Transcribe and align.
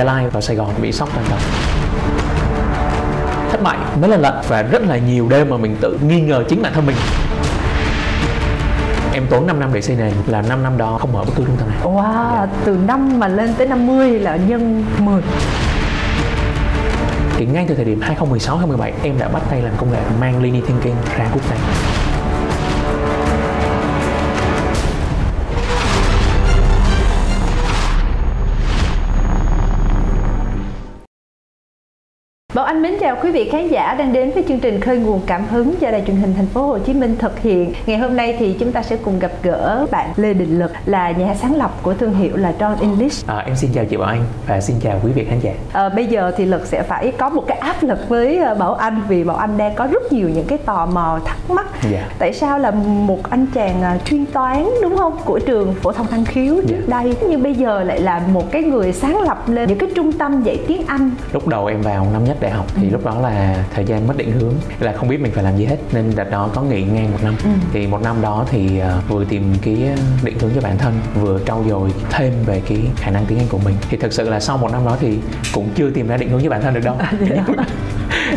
Gia 0.00 0.04
Lai 0.04 0.28
vào 0.28 0.42
Sài 0.42 0.56
Gòn 0.56 0.68
bị 0.82 0.92
sốc 0.92 1.08
toàn. 1.14 1.26
Tập 1.30 1.38
thất 3.50 3.62
bại 3.62 3.78
mấy 4.00 4.10
lần 4.10 4.20
lận 4.20 4.34
và 4.48 4.62
rất 4.62 4.82
là 4.82 4.98
nhiều 4.98 5.28
đêm 5.28 5.50
mà 5.50 5.56
mình 5.56 5.76
tự 5.80 5.98
nghi 6.08 6.20
ngờ 6.20 6.44
chính 6.48 6.62
bản 6.62 6.72
thân 6.74 6.86
mình. 6.86 6.96
Em 9.12 9.26
tốn 9.30 9.46
5 9.46 9.60
năm 9.60 9.70
để 9.72 9.82
xây 9.82 9.96
nền 9.96 10.12
là 10.26 10.42
5 10.42 10.62
năm 10.62 10.78
đó 10.78 10.98
không 11.00 11.12
mở 11.12 11.24
bất 11.24 11.32
cứ 11.36 11.44
trung 11.44 11.56
tâm 11.58 11.68
nào. 11.68 11.92
Wow, 11.92 12.36
yeah. 12.36 12.48
từ 12.64 12.78
năm 12.86 13.18
mà 13.18 13.28
lên 13.28 13.54
tới 13.58 13.66
50 13.66 14.18
là 14.18 14.36
nhân 14.36 14.84
10 14.98 15.22
thì 17.36 17.46
ngay 17.46 17.64
từ 17.68 17.74
thời 17.74 17.84
điểm 17.84 18.00
2016 18.00 18.56
2017 18.56 18.92
em 19.02 19.18
đã 19.18 19.28
bắt 19.28 19.42
tay 19.50 19.62
làm 19.62 19.72
công 19.76 19.92
nghệ 19.92 20.00
mang 20.20 20.42
Linear 20.42 20.66
Thinking 20.66 20.96
ra 21.16 21.28
quốc 21.32 21.50
tế 21.50 21.56
Bảo 32.60 32.66
Anh 32.66 32.82
mến 32.82 32.94
chào 33.00 33.16
quý 33.22 33.30
vị 33.30 33.48
khán 33.52 33.68
giả 33.68 33.94
đang 33.94 34.12
đến 34.12 34.30
với 34.30 34.44
chương 34.48 34.60
trình 34.60 34.80
Khơi 34.80 34.98
nguồn 34.98 35.20
cảm 35.26 35.46
hứng 35.46 35.74
do 35.80 35.90
Đài 35.90 36.02
truyền 36.06 36.16
hình 36.16 36.34
Thành 36.36 36.46
phố 36.46 36.62
Hồ 36.62 36.78
Chí 36.78 36.94
Minh 36.94 37.16
thực 37.18 37.38
hiện. 37.38 37.72
Ngày 37.86 37.98
hôm 37.98 38.16
nay 38.16 38.36
thì 38.38 38.56
chúng 38.60 38.72
ta 38.72 38.82
sẽ 38.82 38.96
cùng 38.96 39.18
gặp 39.18 39.30
gỡ 39.42 39.86
bạn 39.90 40.10
Lê 40.16 40.34
Đình 40.34 40.58
Lực 40.58 40.72
là 40.86 41.10
nhà 41.10 41.34
sáng 41.34 41.56
lập 41.56 41.70
của 41.82 41.94
thương 41.94 42.14
hiệu 42.14 42.36
là 42.36 42.52
John 42.58 42.74
English. 42.80 43.26
À, 43.26 43.42
em 43.46 43.56
xin 43.56 43.70
chào 43.74 43.84
chị 43.84 43.96
Bảo 43.96 44.08
Anh 44.08 44.22
và 44.46 44.60
xin 44.60 44.76
chào 44.80 45.00
quý 45.04 45.12
vị 45.12 45.24
khán 45.24 45.40
giả. 45.40 45.52
À, 45.72 45.88
bây 45.88 46.06
giờ 46.06 46.32
thì 46.36 46.44
Lực 46.44 46.66
sẽ 46.66 46.82
phải 46.82 47.12
có 47.18 47.28
một 47.28 47.44
cái 47.46 47.58
áp 47.58 47.82
lực 47.82 48.08
với 48.08 48.38
ờ, 48.38 48.54
Bảo 48.54 48.74
Anh 48.74 49.02
vì 49.08 49.24
Bảo 49.24 49.36
Anh 49.36 49.58
đang 49.58 49.74
có 49.74 49.86
rất 49.86 50.12
nhiều 50.12 50.28
những 50.28 50.46
cái 50.46 50.58
tò 50.58 50.86
mò 50.86 51.18
thắc 51.24 51.50
mắc. 51.50 51.66
Dạ. 51.90 52.08
Tại 52.18 52.32
sao 52.32 52.58
là 52.58 52.70
một 52.70 53.30
anh 53.30 53.46
chàng 53.54 53.82
ờ, 53.82 53.98
chuyên 54.04 54.26
toán 54.26 54.66
đúng 54.82 54.96
không 54.96 55.16
của 55.24 55.38
trường 55.38 55.74
phổ 55.74 55.92
thông 55.92 56.06
Năng 56.10 56.24
Khiếu 56.24 56.54
trước 56.68 56.76
Dạ. 56.88 57.00
đây 57.00 57.16
nhưng 57.28 57.42
bây 57.42 57.54
giờ 57.54 57.82
lại 57.82 58.00
là 58.00 58.22
một 58.32 58.52
cái 58.52 58.62
người 58.62 58.92
sáng 58.92 59.20
lập 59.22 59.48
lên 59.48 59.68
những 59.68 59.78
cái 59.78 59.88
trung 59.94 60.12
tâm 60.12 60.42
dạy 60.42 60.58
tiếng 60.66 60.82
Anh. 60.86 61.10
Lúc 61.32 61.48
đầu 61.48 61.66
em 61.66 61.82
vào 61.82 62.06
năm 62.12 62.24
nhất 62.24 62.36
đại 62.40 62.49
học 62.50 62.66
thì 62.74 62.86
Ừ. 62.86 62.92
lúc 62.92 63.04
đó 63.04 63.20
là 63.20 63.64
thời 63.74 63.84
gian 63.84 64.06
mất 64.06 64.16
định 64.16 64.32
hướng 64.32 64.54
là 64.80 64.92
không 64.92 65.08
biết 65.08 65.20
mình 65.20 65.32
phải 65.32 65.44
làm 65.44 65.56
gì 65.56 65.64
hết 65.64 65.76
nên 65.92 66.12
đợt 66.16 66.30
đó 66.30 66.48
có 66.54 66.62
nghỉ 66.62 66.82
ngang 66.82 67.12
một 67.12 67.18
năm 67.22 67.34
Ừ. 67.44 67.50
thì 67.72 67.86
một 67.86 68.02
năm 68.02 68.16
đó 68.22 68.44
thì 68.50 68.78
ờ, 68.78 69.00
vừa 69.08 69.24
tìm 69.24 69.54
cái 69.62 69.76
định 70.22 70.38
hướng 70.38 70.50
cho 70.54 70.60
bản 70.60 70.78
thân 70.78 70.92
vừa 71.14 71.38
trau 71.46 71.64
dồi 71.68 71.90
thêm 72.10 72.32
về 72.46 72.62
cái 72.68 72.78
khả 72.96 73.10
năng 73.10 73.26
tiếng 73.26 73.38
Anh 73.38 73.48
của 73.48 73.58
mình 73.64 73.74
thì 73.90 73.96
thực 73.96 74.12
sự 74.12 74.28
là 74.30 74.40
sau 74.40 74.56
một 74.58 74.72
năm 74.72 74.84
đó 74.86 74.96
thì 75.00 75.18
cũng 75.54 75.68
chưa 75.74 75.90
tìm 75.90 76.06
ra 76.08 76.16
định 76.16 76.30
hướng 76.30 76.40
cho 76.44 76.50
bản 76.50 76.62
thân 76.62 76.74
được 76.74 76.84
đâu 76.84 76.96
đó. 77.56 77.64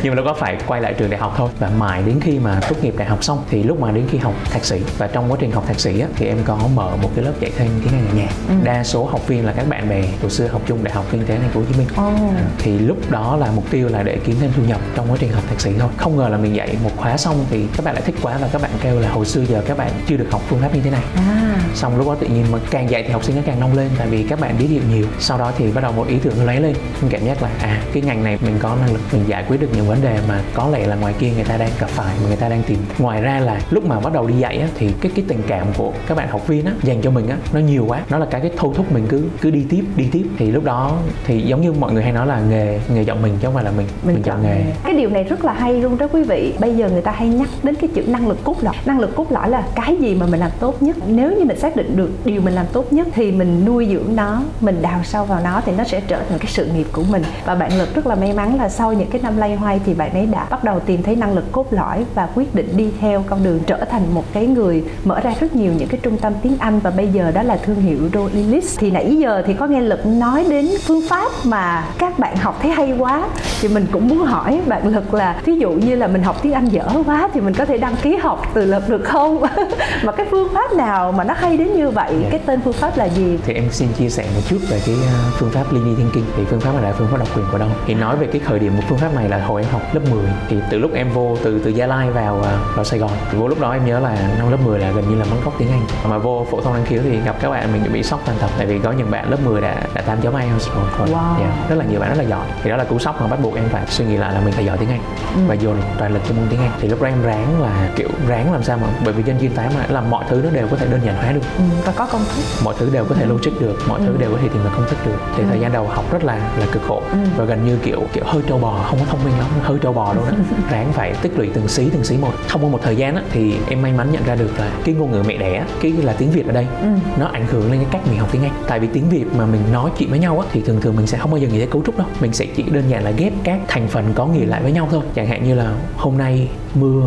Nhưng 0.04 0.12
mà 0.12 0.16
lúc 0.16 0.26
đó 0.26 0.36
phải 0.40 0.58
quay 0.68 0.82
lại 0.82 0.94
trường 0.94 1.10
đại 1.10 1.20
học 1.20 1.34
thôi. 1.38 1.50
Và 1.60 1.70
mãi 1.78 2.04
đến 2.06 2.20
khi 2.22 2.40
mà 2.40 2.60
tốt 2.70 2.76
nghiệp 2.82 2.94
đại 2.98 3.08
học 3.08 3.24
xong 3.24 3.44
thì 3.50 3.64
lúc 3.64 3.80
mà 3.80 3.92
đến 3.92 4.06
khi 4.12 4.18
học 4.18 4.34
thạc 4.52 4.66
sĩ 4.66 4.82
và 4.98 5.08
trong 5.08 5.32
quá 5.32 5.38
trình 5.40 5.52
học 5.52 5.64
thạc 5.68 5.80
sĩ 5.80 6.00
á, 6.00 6.08
thì 6.16 6.26
em 6.28 6.38
có 6.46 6.60
mở 6.76 6.96
một 7.02 7.10
cái 7.16 7.26
lớp 7.26 7.32
dạy 7.40 7.52
thêm 7.58 7.68
tiếng 7.84 7.94
Anh 7.94 8.08
ở 8.08 8.16
nhà. 8.16 8.28
Ừ. 8.50 8.56
đa 8.64 8.84
số 8.84 9.06
học 9.06 9.28
viên 9.28 9.46
là 9.46 9.52
các 9.52 9.70
bạn 9.70 9.90
bè 9.90 10.04
hồi 10.22 10.32
xưa 10.32 10.48
học 10.48 10.62
chung 10.66 10.84
đại 10.84 10.94
học 10.94 11.06
kinh 11.12 11.26
tế 11.26 11.38
thành 11.38 11.50
phố 11.50 11.60
Hồ 11.60 11.66
Chí 11.72 11.78
Minh. 11.78 11.88
À, 11.98 12.44
thì 12.58 12.80
lúc 12.80 13.12
đó 13.12 13.36
là 13.36 13.52
mục 13.56 13.66
tiêu 13.70 13.90
là 13.90 14.04
để 14.04 14.18
kiếm 14.26 14.36
thêm 14.40 14.52
thu 14.56 14.64
nhập 14.64 14.82
trong 14.96 15.12
quá 15.12 15.18
trình 15.20 15.32
học 15.32 15.44
thạc 15.50 15.62
sĩ 15.62 15.72
thôi. 15.80 15.90
Không 15.98 16.18
ngờ 16.18 16.28
là 16.30 16.38
mình 16.38 16.56
dạy 16.56 16.78
một 16.84 16.92
khóa 16.98 17.18
xong 17.18 17.46
thì 17.50 17.66
các 17.78 17.86
bạn 17.86 17.94
lại 17.94 18.04
thích 18.06 18.16
quá 18.22 18.38
và 18.42 18.48
các 18.52 18.62
bạn 18.62 18.72
kêu 18.82 19.00
là 19.00 19.10
hồi 19.10 19.26
xưa 19.26 19.42
giờ 19.46 19.62
các 19.68 19.78
bạn 19.78 19.92
chưa 20.08 20.18
được 20.18 20.28
học 20.32 20.42
phương 20.48 20.60
pháp 20.60 20.76
như 20.76 20.82
thế 20.82 20.90
này. 20.92 21.04
À. 21.16 21.56
xong 21.76 21.98
lúc 21.98 22.08
đó 22.08 22.16
tự 22.20 22.28
nhiên 22.28 22.46
mà 22.52 22.60
càng 22.72 22.90
dạy 22.90 23.04
thì 23.04 23.10
học 23.10 23.24
sinh 23.24 23.36
nó 23.36 23.42
càng 23.46 23.60
nông 23.60 23.78
lên 23.78 23.90
tại 23.98 24.08
vì 24.08 24.24
các 24.24 24.40
bạn 24.40 24.56
biết 24.60 24.68
điều 24.70 24.82
nhiều. 24.92 25.06
Sau 25.20 25.38
đó 25.38 25.52
thì 25.58 25.72
bắt 25.72 25.82
đầu 25.82 25.92
một 25.92 26.08
ý 26.08 26.18
tưởng 26.24 26.34
nó 26.38 26.44
lấy 26.44 26.60
lên. 26.60 26.76
Mình 27.02 27.12
cảm 27.12 27.26
giác 27.26 27.44
là 27.44 27.50
à 27.62 27.82
cái 27.94 28.04
ngành 28.04 28.24
này 28.24 28.38
mình 28.42 28.56
có 28.60 28.76
năng 28.82 28.94
lực 28.94 29.02
mình 29.12 29.24
giải 29.28 29.44
quyết 29.48 29.62
được 29.62 29.68
những 29.76 29.83
vấn 29.84 30.02
đề 30.02 30.20
mà 30.28 30.42
có 30.54 30.70
lẽ 30.70 30.88
là 30.88 30.96
ngoài 30.96 31.14
kia 31.20 31.32
người 31.36 31.44
ta 31.44 31.58
đang 31.58 31.70
gặp 31.80 31.90
phải 31.90 32.16
mà 32.22 32.28
người 32.28 32.38
ta 32.38 32.50
đang 32.50 32.64
tìm. 32.64 32.78
Ngoài 33.00 33.22
ra 33.22 33.40
là 33.40 33.62
lúc 33.70 33.86
mà 33.86 34.00
bắt 34.00 34.14
đầu 34.14 34.28
đi 34.28 34.34
dạy 34.34 34.58
á, 34.58 34.68
thì 34.76 34.90
cái 35.02 35.12
cái 35.16 35.26
tình 35.28 35.42
cảm 35.48 35.68
của 35.78 35.92
các 36.08 36.18
bạn 36.18 36.28
học 36.28 36.48
viên 36.48 36.66
á 36.66 36.72
dành 36.84 37.02
cho 37.02 37.12
mình 37.12 37.28
á 37.28 37.38
nó 37.54 37.60
nhiều 37.60 37.86
quá. 37.88 38.02
Nó 38.10 38.18
là 38.18 38.26
cái 38.26 38.42
cái 38.42 38.52
thôi 38.58 38.74
thúc 38.78 38.92
mình 38.92 39.06
cứ 39.10 39.24
cứ 39.42 39.52
đi 39.52 39.66
tiếp 39.70 39.84
đi 39.96 40.08
tiếp. 40.12 40.24
Thì 40.38 40.52
lúc 40.52 40.64
đó 40.64 40.98
thì 41.26 41.42
giống 41.42 41.62
như 41.62 41.74
mọi 41.74 41.94
người 41.94 42.04
hay 42.04 42.12
nói 42.12 42.28
là 42.28 42.42
nghề 42.50 42.80
nghề 42.94 43.04
chọn 43.04 43.22
mình 43.22 43.34
chứ 43.42 43.46
không 43.46 43.54
phải 43.54 43.64
là 43.64 43.72
mình 43.72 43.88
mình, 44.04 44.22
chọn 44.24 44.44
nghề. 44.44 44.64
Cái 44.84 44.94
điều 44.94 45.10
này 45.10 45.24
rất 45.24 45.46
là 45.46 45.54
hay 45.54 45.74
luôn 45.74 45.98
đó 45.98 46.08
quý 46.12 46.24
vị. 46.24 46.54
Bây 46.60 46.76
giờ 46.76 46.90
người 46.90 47.02
ta 47.02 47.12
hay 47.12 47.28
nhắc 47.28 47.50
đến 47.64 47.76
cái 47.76 47.90
chữ 47.94 48.04
năng 48.08 48.28
lực 48.28 48.44
cốt 48.44 48.56
lõi. 48.62 48.74
Năng 48.86 49.00
lực 49.00 49.16
cốt 49.16 49.32
lõi 49.32 49.50
là 49.50 49.64
cái 49.76 49.96
gì 49.96 50.16
mà 50.16 50.26
mình 50.26 50.40
làm 50.40 50.52
tốt 50.60 50.84
nhất? 50.84 50.96
Nếu 51.08 51.32
như 51.32 51.46
mình 51.46 51.60
xác 51.60 51.76
định 51.76 51.96
được 51.96 52.12
điều 52.26 52.42
mình 52.42 52.54
làm 52.54 52.66
tốt 52.74 52.94
nhất 52.94 53.08
thì 53.12 53.32
mình 53.32 53.66
nuôi 53.66 53.88
dưỡng 53.92 54.16
nó 54.16 54.42
mình 54.60 54.82
đào 54.82 55.00
sâu 55.04 55.26
vào 55.26 55.40
nó 55.44 55.62
thì 55.66 55.72
nó 55.78 55.84
sẽ 55.84 56.02
trở 56.08 56.22
thành 56.30 56.40
cái 56.40 56.48
sự 56.52 56.66
nghiệp 56.66 56.88
của 56.92 57.04
mình. 57.12 57.24
Và 57.46 57.56
bạn 57.56 57.78
lực 57.78 57.96
rất 57.96 58.08
là 58.08 58.16
may 58.16 58.34
mắn 58.34 58.56
là 58.58 58.70
sau 58.70 58.94
những 58.94 59.10
cái 59.10 59.22
năm 59.22 59.38
lay 59.38 59.56
hoay 59.56 59.73
thì 59.86 59.94
bạn 59.94 60.14
ấy 60.14 60.26
đã 60.26 60.48
bắt 60.50 60.64
đầu 60.64 60.80
tìm 60.80 61.04
thấy 61.04 61.16
năng 61.16 61.34
lực 61.34 61.52
cốt 61.52 61.74
lõi 61.74 62.06
và 62.16 62.28
quyết 62.36 62.56
định 62.56 62.78
đi 62.78 62.92
theo 63.02 63.24
con 63.30 63.44
đường 63.44 63.60
trở 63.68 63.86
thành 63.86 64.04
một 64.14 64.24
cái 64.34 64.48
người 64.48 64.84
mở 65.04 65.20
ra 65.20 65.34
rất 65.40 65.56
nhiều 65.56 65.74
những 65.78 65.88
cái 65.88 66.00
trung 66.04 66.18
tâm 66.18 66.34
tiếng 66.42 66.56
Anh 66.60 66.80
và 66.80 66.90
bây 66.90 67.08
giờ 67.08 67.32
đó 67.32 67.44
là 67.44 67.58
thương 67.58 67.82
hiệu 67.82 68.10
English 68.34 68.80
thì 68.80 68.92
nãy 68.92 69.16
giờ 69.16 69.44
thì 69.46 69.54
có 69.54 69.68
nghe 69.68 69.82
lực 69.82 70.06
nói 70.06 70.46
đến 70.50 70.70
phương 70.82 71.02
pháp 71.10 71.32
mà 71.44 71.86
các 71.98 72.20
bạn 72.20 72.38
học 72.38 72.60
thấy 72.62 72.72
hay 72.72 72.94
quá 73.00 73.28
thì 73.62 73.68
mình 73.68 73.86
cũng 73.92 74.08
muốn 74.08 74.18
hỏi 74.18 74.62
bạn 74.68 74.88
lực 74.88 75.14
là 75.14 75.42
thí 75.46 75.56
dụ 75.56 75.72
như 75.72 75.96
là 75.96 76.08
mình 76.08 76.24
học 76.24 76.40
tiếng 76.42 76.54
Anh 76.54 76.70
dở 76.70 76.88
quá 77.06 77.30
thì 77.34 77.42
mình 77.42 77.54
có 77.54 77.66
thể 77.66 77.78
đăng 77.78 77.96
ký 78.02 78.16
học 78.16 78.48
từ 78.54 78.66
lực 78.66 78.90
được 78.90 79.04
không? 79.04 79.44
Mà 80.04 80.12
cái 80.12 80.28
phương 80.32 80.48
pháp 80.54 80.74
nào 80.74 81.12
mà 81.12 81.24
nó 81.24 81.34
hay 81.38 81.58
đến 81.58 81.74
như 81.74 81.90
vậy? 81.90 82.14
Dạ. 82.22 82.28
cái 82.32 82.40
tên 82.46 82.60
phương 82.64 82.74
pháp 82.74 82.98
là 82.98 83.06
gì? 83.06 83.40
Thì 83.46 83.54
em 83.54 83.72
xin 83.72 83.88
chia 83.98 84.10
sẻ 84.10 84.26
một 84.36 84.42
chút 84.50 84.58
về 84.70 84.82
cái 84.86 84.96
uh, 84.96 85.34
phương 85.40 85.50
pháp 85.50 85.74
linear 85.74 85.98
thinking. 85.98 86.32
Thì 86.38 86.44
phương 86.50 86.60
pháp 86.60 86.72
này 86.74 86.84
là 86.84 86.94
phương 86.98 87.08
pháp 87.12 87.18
độc 87.18 87.38
quyền 87.38 87.46
của 87.52 87.58
đâu 87.58 87.70
thì 87.88 87.94
nói 87.94 88.18
về 88.18 88.28
cái 88.28 88.42
khởi 88.46 88.60
điểm 88.60 88.74
của 88.76 88.84
phương 88.90 88.98
pháp 88.98 89.16
này 89.16 89.30
là 89.30 89.46
hồi 89.46 89.63
em 89.64 89.72
học 89.72 89.82
lớp 89.94 90.02
10 90.12 90.26
thì 90.50 90.58
từ 90.70 90.80
lúc 90.80 90.94
em 90.94 91.10
vô 91.10 91.38
từ 91.44 91.60
từ 91.64 91.70
Gia 91.70 91.88
Lai 91.88 92.12
vào 92.12 92.38
uh, 92.38 92.76
vào 92.76 92.86
Sài 92.86 93.00
Gòn. 93.00 93.12
Vô 93.34 93.48
lúc 93.48 93.62
đó 93.62 93.72
em 93.72 93.86
nhớ 93.86 94.00
là 94.00 94.36
năm 94.38 94.52
lớp 94.52 94.58
10 94.66 94.80
là 94.80 94.92
gần 94.92 95.10
như 95.10 95.16
là 95.16 95.26
mất 95.26 95.38
gốc 95.46 95.54
tiếng 95.58 95.72
Anh. 95.72 95.82
Mà 96.10 96.18
vô 96.18 96.46
phổ 96.52 96.62
thông 96.62 96.74
năng 96.74 96.86
khiếu 96.86 97.02
thì 97.04 97.20
gặp 97.26 97.36
các 97.40 97.50
bạn 97.50 97.74
mình 97.74 97.94
bị 97.94 98.04
sốc 98.04 98.22
toàn 98.26 98.38
tập. 98.42 98.50
Tại 98.58 98.68
vì 98.68 98.80
có 98.80 98.92
những 98.92 99.12
bạn 99.12 99.30
lớp 99.30 99.38
10 99.46 99.62
đã 99.62 99.84
đã 99.94 100.02
8 100.02 100.22
chấm 100.22 100.36
IELTS 100.36 100.70
rồi. 100.76 101.08
Wow. 101.08 101.40
Dạ, 101.40 101.66
rất 101.70 101.76
là 101.76 101.86
nhiều 101.86 102.00
bạn 102.00 102.10
rất 102.10 102.18
là 102.18 102.24
giỏi. 102.24 102.46
Thì 102.64 102.70
đó 102.70 102.76
là 102.76 102.84
cú 102.84 103.00
sốc 103.00 103.22
mà 103.22 103.28
bắt 103.28 103.40
buộc 103.44 103.56
em 103.56 103.66
phải 103.70 103.84
suy 103.88 104.06
nghĩ 104.06 104.18
lại 104.18 104.34
là 104.34 104.40
mình 104.40 104.54
phải 104.54 104.66
giỏi 104.66 104.78
tiếng 104.78 104.90
Anh. 104.90 105.02
Và 105.48 105.56
dồn 105.56 105.78
toàn 106.00 106.14
lực 106.14 106.22
cho 106.30 106.36
môn 106.36 106.46
tiếng 106.50 106.60
Anh. 106.60 106.72
Thì 106.80 106.88
lúc 106.88 107.02
đó 107.02 107.08
em 107.08 107.22
ráng 107.24 107.62
là 107.62 107.90
kiểu 107.96 108.10
ráng 108.28 108.54
làm 108.54 108.64
sao 108.64 108.78
mà 108.78 108.88
bởi 109.06 109.14
vì 109.14 109.24
dân 109.24 109.40
chuyên 109.40 109.56
toán 109.56 109.70
mà 109.78 109.86
là 109.90 110.02
mọi 110.02 110.26
thứ 110.30 110.42
nó 110.44 110.50
đều 110.50 110.68
có 110.68 110.78
thể 110.78 110.88
đơn 110.88 111.00
giản 111.06 111.16
hóa 111.16 111.32
được. 111.32 111.42
Ừ, 111.58 111.64
và 111.86 111.94
có 111.96 112.06
công 112.06 112.22
thức. 112.36 112.44
Mọi 112.64 112.76
thứ 112.78 112.90
đều 112.94 113.06
có 113.06 113.16
thể 113.16 113.26
logic 113.26 113.52
được 113.60 113.80
mọi 113.88 114.00
thứ 114.00 114.18
đều 114.20 114.32
có 114.32 114.38
thể 114.42 114.48
tìm 114.48 114.64
được 114.64 114.70
công 114.76 114.86
thức 114.90 114.98
được. 115.06 115.18
Thì 115.38 115.44
thời 115.50 115.60
gian 115.60 115.74
đầu 115.74 115.88
học 115.88 116.06
rất 116.12 116.24
là 116.24 116.36
là 116.60 116.66
cực 116.72 116.82
khổ. 116.88 117.04
Ừ. 117.12 117.18
và 117.38 117.46
gần 117.46 117.66
như 117.66 117.78
kiểu 117.84 118.04
kiểu 118.14 118.24
hơi 118.28 118.44
trâu 118.48 118.58
bò 118.58 118.86
không 118.90 119.00
có 119.00 119.06
thông 119.10 119.24
minh 119.24 119.34
lắm 119.40 119.50
hơi 119.62 119.78
trâu 119.82 119.94
bò 119.94 120.14
luôn 120.14 120.26
á. 120.26 120.32
Ráng 120.72 120.94
phải 120.94 121.14
tích 121.22 121.32
lũy 121.38 121.50
từng 121.54 121.68
xí 121.68 121.90
từng 121.94 122.04
xí 122.04 122.18
một. 122.18 122.32
Thông 122.48 122.64
qua 122.64 122.70
một 122.70 122.80
thời 122.84 122.96
gian 122.96 123.16
á 123.16 123.22
thì 123.32 123.56
em 123.70 123.82
may 123.82 123.92
mắn 123.94 124.12
nhận 124.12 124.24
ra 124.26 124.36
được 124.36 124.52
là 124.60 124.72
cái 124.86 124.96
ngôn 124.96 125.12
ngữ 125.12 125.24
mẹ 125.28 125.38
đẻ 125.38 125.64
cái 125.82 125.92
là 125.92 126.14
tiếng 126.14 126.32
việt 126.32 126.46
ở 126.48 126.52
đây 126.54 126.68
Ừ. 126.82 126.88
nó 127.20 127.26
ảnh 127.28 127.46
hưởng 127.48 127.72
lên 127.72 127.80
cái 127.82 127.90
cách 127.92 128.02
mình 128.10 128.20
học 128.20 128.30
tiếng 128.32 128.44
anh. 128.44 128.52
Tại 128.68 128.80
vì 128.80 128.88
tiếng 128.94 129.10
việt 129.10 129.26
mà 129.38 129.46
mình 129.46 129.62
nói 129.72 129.90
chuyện 129.98 130.10
với 130.10 130.20
nhau 130.20 130.40
á 130.40 130.48
thì 130.52 130.62
thường 130.62 130.82
thường 130.82 130.96
mình 130.96 131.08
sẽ 131.08 131.18
không 131.18 131.32
bao 131.32 131.38
giờ 131.38 131.48
nghĩ 131.48 131.58
tới 131.58 131.68
cấu 131.68 131.82
trúc 131.86 131.98
đâu. 131.98 132.08
Mình 132.22 132.34
sẽ 132.34 132.46
chỉ 132.56 132.64
đơn 132.64 132.84
giản 132.90 133.04
là 133.04 133.12
ghép 133.12 133.34
các 133.44 133.60
thành 133.68 133.88
phần 133.88 134.06
có 134.16 134.26
nghĩa 134.26 134.46
lại 134.46 134.62
với 134.64 134.72
nhau 134.72 134.88
thôi. 134.92 135.02
Chẳng 135.16 135.28
hạn 135.28 135.44
như 135.44 135.56
là 135.56 135.74
hôm 135.98 136.18
nay 136.18 136.48
mưa 136.76 137.02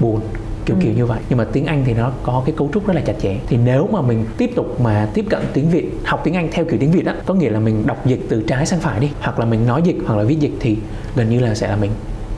buồn 0.00 0.20
kiểu 0.66 0.76
kiểu 0.80 0.92
như 0.92 1.06
vậy. 1.06 1.20
Nhưng 1.28 1.38
mà 1.38 1.44
tiếng 1.52 1.66
Anh 1.66 1.82
thì 1.86 1.94
nó 1.94 2.12
có 2.22 2.42
cái 2.46 2.54
cấu 2.58 2.70
trúc 2.74 2.86
rất 2.86 2.96
là 2.96 3.02
chặt 3.02 3.14
chẽ. 3.22 3.36
Thì 3.46 3.56
nếu 3.64 3.88
mà 3.92 4.02
mình 4.02 4.24
tiếp 4.38 4.50
tục 4.56 4.80
mà 4.80 5.08
tiếp 5.14 5.24
cận 5.30 5.40
tiếng 5.52 5.70
Việt 5.70 5.90
học 6.04 6.20
tiếng 6.24 6.34
Anh 6.34 6.48
theo 6.52 6.64
kiểu 6.64 6.78
tiếng 6.80 6.90
Việt 6.90 7.06
á 7.06 7.14
có 7.26 7.34
nghĩa 7.34 7.50
là 7.50 7.60
mình 7.60 7.86
đọc 7.86 8.06
dịch 8.06 8.20
từ 8.28 8.42
trái 8.46 8.66
sang 8.66 8.80
phải 8.80 9.00
đi 9.00 9.10
hoặc 9.20 9.38
là 9.38 9.44
mình 9.44 9.66
nói 9.66 9.82
dịch 9.84 9.96
hoặc 10.06 10.16
là 10.16 10.24
viết 10.24 10.40
dịch 10.40 10.52
thì 10.60 10.76
gần 11.16 11.30
như 11.30 11.40
là 11.40 11.54
sẽ 11.54 11.68
là 11.68 11.76
mình 11.76 11.90